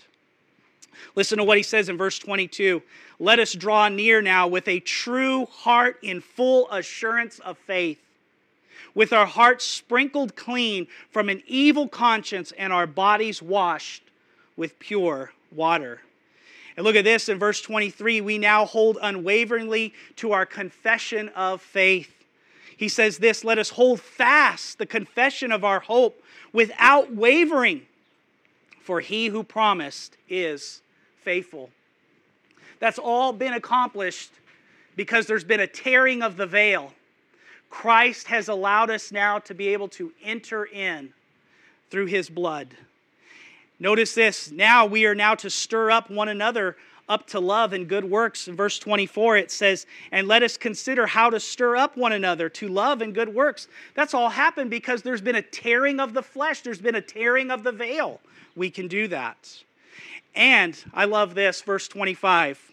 Listen 1.14 1.38
to 1.38 1.44
what 1.44 1.56
he 1.56 1.62
says 1.62 1.88
in 1.88 1.96
verse 1.96 2.18
22 2.18 2.82
Let 3.18 3.38
us 3.38 3.52
draw 3.52 3.88
near 3.88 4.22
now 4.22 4.46
with 4.46 4.68
a 4.68 4.80
true 4.80 5.46
heart 5.46 5.98
in 6.02 6.20
full 6.20 6.70
assurance 6.70 7.38
of 7.40 7.58
faith, 7.58 7.98
with 8.94 9.12
our 9.12 9.26
hearts 9.26 9.64
sprinkled 9.64 10.36
clean 10.36 10.86
from 11.10 11.28
an 11.28 11.42
evil 11.46 11.88
conscience 11.88 12.52
and 12.52 12.72
our 12.72 12.86
bodies 12.86 13.42
washed 13.42 14.02
with 14.56 14.78
pure 14.78 15.32
water. 15.50 16.00
And 16.76 16.84
look 16.84 16.96
at 16.96 17.04
this 17.04 17.28
in 17.28 17.38
verse 17.38 17.60
23 17.60 18.20
we 18.20 18.38
now 18.38 18.64
hold 18.64 18.98
unwaveringly 19.00 19.92
to 20.16 20.32
our 20.32 20.46
confession 20.46 21.28
of 21.30 21.60
faith. 21.60 22.24
He 22.76 22.88
says 22.88 23.18
this 23.18 23.44
let 23.44 23.58
us 23.58 23.70
hold 23.70 24.00
fast 24.00 24.78
the 24.78 24.86
confession 24.86 25.52
of 25.52 25.64
our 25.64 25.80
hope 25.80 26.22
without 26.52 27.14
wavering, 27.14 27.82
for 28.80 29.00
he 29.00 29.26
who 29.26 29.42
promised 29.42 30.16
is 30.28 30.80
faithful. 31.22 31.70
That's 32.78 32.98
all 32.98 33.32
been 33.32 33.52
accomplished 33.52 34.32
because 34.96 35.26
there's 35.26 35.44
been 35.44 35.60
a 35.60 35.66
tearing 35.66 36.22
of 36.22 36.36
the 36.36 36.46
veil. 36.46 36.92
Christ 37.72 38.28
has 38.28 38.48
allowed 38.48 38.90
us 38.90 39.10
now 39.10 39.38
to 39.40 39.54
be 39.54 39.68
able 39.68 39.88
to 39.88 40.12
enter 40.22 40.66
in 40.66 41.14
through 41.90 42.04
his 42.04 42.28
blood. 42.28 42.68
Notice 43.80 44.14
this 44.14 44.52
now 44.52 44.84
we 44.84 45.06
are 45.06 45.14
now 45.14 45.34
to 45.36 45.48
stir 45.48 45.90
up 45.90 46.10
one 46.10 46.28
another 46.28 46.76
up 47.08 47.26
to 47.28 47.40
love 47.40 47.72
and 47.72 47.88
good 47.88 48.04
works. 48.04 48.46
In 48.46 48.54
verse 48.54 48.78
24, 48.78 49.38
it 49.38 49.50
says, 49.50 49.86
And 50.12 50.28
let 50.28 50.42
us 50.42 50.58
consider 50.58 51.06
how 51.06 51.30
to 51.30 51.40
stir 51.40 51.76
up 51.76 51.96
one 51.96 52.12
another 52.12 52.50
to 52.50 52.68
love 52.68 53.00
and 53.00 53.14
good 53.14 53.34
works. 53.34 53.68
That's 53.94 54.12
all 54.12 54.28
happened 54.28 54.68
because 54.68 55.02
there's 55.02 55.22
been 55.22 55.36
a 55.36 55.42
tearing 55.42 55.98
of 55.98 56.12
the 56.12 56.22
flesh, 56.22 56.60
there's 56.60 56.80
been 56.80 56.94
a 56.94 57.00
tearing 57.00 57.50
of 57.50 57.64
the 57.64 57.72
veil. 57.72 58.20
We 58.54 58.70
can 58.70 58.86
do 58.86 59.08
that. 59.08 59.62
And 60.34 60.78
I 60.92 61.06
love 61.06 61.34
this, 61.34 61.62
verse 61.62 61.88
25. 61.88 62.70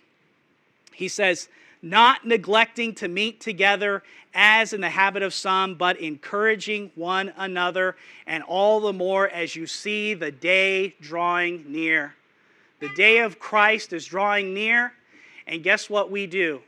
He 0.92 1.08
says, 1.08 1.48
Not 1.82 2.26
neglecting 2.26 2.94
to 2.96 3.08
meet 3.08 3.40
together 3.40 4.04
as 4.34 4.74
in 4.74 4.82
the 4.82 4.90
habit 4.90 5.24
of 5.24 5.34
some, 5.34 5.76
but 5.76 6.00
encouraging 6.00 6.92
one 6.96 7.34
another, 7.38 7.96
and 8.28 8.44
all 8.44 8.80
the 8.80 8.94
more 8.94 9.28
as 9.30 9.56
you 9.56 9.66
see 9.66 10.14
the 10.14 10.32
day 10.32 10.96
drawing 11.02 11.72
near. 11.72 12.16
The 12.80 12.90
day 12.90 13.20
of 13.20 13.40
Christ 13.40 13.94
is 13.94 14.06
drawing 14.06 14.54
near, 14.54 14.94
and 15.48 15.64
guess 15.64 15.90
what 15.90 16.12
we 16.12 16.28
do? 16.28 16.62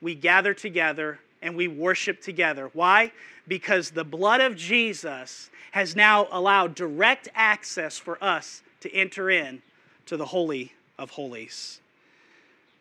We 0.00 0.14
gather 0.14 0.54
together 0.54 1.20
and 1.40 1.54
we 1.56 1.68
worship 1.68 2.20
together. 2.20 2.70
Why? 2.72 3.12
Because 3.46 3.90
the 3.90 4.04
blood 4.04 4.40
of 4.40 4.56
Jesus 4.56 5.50
has 5.72 5.94
now 5.94 6.26
allowed 6.32 6.74
direct 6.74 7.28
access 7.34 7.98
for 7.98 8.22
us 8.22 8.62
to 8.80 8.92
enter 8.94 9.30
in 9.30 9.62
to 10.06 10.16
the 10.16 10.26
Holy 10.26 10.72
of 10.98 11.10
Holies. 11.10 11.80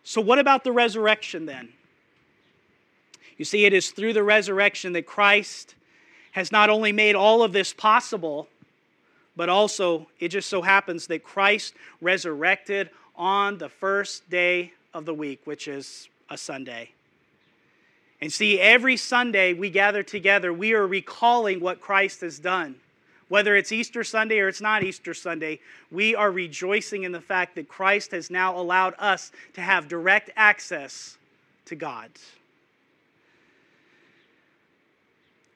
So, 0.03 0.21
what 0.21 0.39
about 0.39 0.63
the 0.63 0.71
resurrection 0.71 1.45
then? 1.45 1.69
You 3.37 3.45
see, 3.45 3.65
it 3.65 3.73
is 3.73 3.91
through 3.91 4.13
the 4.13 4.23
resurrection 4.23 4.93
that 4.93 5.05
Christ 5.05 5.75
has 6.31 6.51
not 6.51 6.69
only 6.69 6.91
made 6.91 7.15
all 7.15 7.43
of 7.43 7.53
this 7.53 7.73
possible, 7.73 8.47
but 9.35 9.49
also 9.49 10.07
it 10.19 10.29
just 10.29 10.49
so 10.49 10.61
happens 10.61 11.07
that 11.07 11.23
Christ 11.23 11.73
resurrected 12.01 12.89
on 13.15 13.57
the 13.57 13.69
first 13.69 14.29
day 14.29 14.73
of 14.93 15.05
the 15.05 15.13
week, 15.13 15.41
which 15.45 15.67
is 15.67 16.09
a 16.29 16.37
Sunday. 16.37 16.91
And 18.21 18.31
see, 18.31 18.59
every 18.59 18.97
Sunday 18.97 19.53
we 19.53 19.69
gather 19.69 20.03
together, 20.03 20.53
we 20.53 20.73
are 20.73 20.87
recalling 20.87 21.59
what 21.59 21.81
Christ 21.81 22.21
has 22.21 22.39
done. 22.39 22.75
Whether 23.29 23.55
it's 23.55 23.71
Easter 23.71 24.03
Sunday 24.03 24.39
or 24.39 24.47
it's 24.47 24.61
not 24.61 24.83
Easter 24.83 25.13
Sunday, 25.13 25.59
we 25.91 26.15
are 26.15 26.31
rejoicing 26.31 27.03
in 27.03 27.11
the 27.11 27.21
fact 27.21 27.55
that 27.55 27.67
Christ 27.67 28.11
has 28.11 28.29
now 28.29 28.57
allowed 28.57 28.93
us 28.99 29.31
to 29.53 29.61
have 29.61 29.87
direct 29.87 30.29
access 30.35 31.17
to 31.65 31.75
God. 31.75 32.09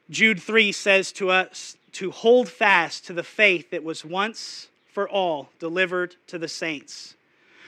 Jude 0.10 0.42
3 0.42 0.72
says 0.72 1.12
to 1.14 1.30
us 1.30 1.78
to 1.94 2.12
hold 2.12 2.48
fast 2.48 3.06
to 3.08 3.14
the 3.14 3.24
faith 3.24 3.72
that 3.72 3.84
was 3.84 4.06
once 4.06 4.70
for 4.94 5.10
all 5.10 5.50
delivered 5.60 6.16
to 6.28 6.38
the 6.38 6.48
saints. 6.48 7.16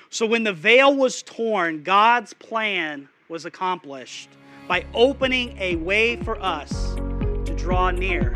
So 0.10 0.26
when 0.26 0.44
the 0.44 0.54
veil 0.54 0.96
was 0.96 1.22
torn, 1.22 1.84
God's 1.84 2.34
plan 2.34 3.10
was 3.28 3.46
accomplished 3.46 4.30
by 4.68 4.86
opening 4.94 5.58
a 5.60 5.76
way 5.76 6.16
for 6.16 6.42
us 6.42 6.96
to 7.46 7.54
draw 7.56 7.92
near. 7.92 8.36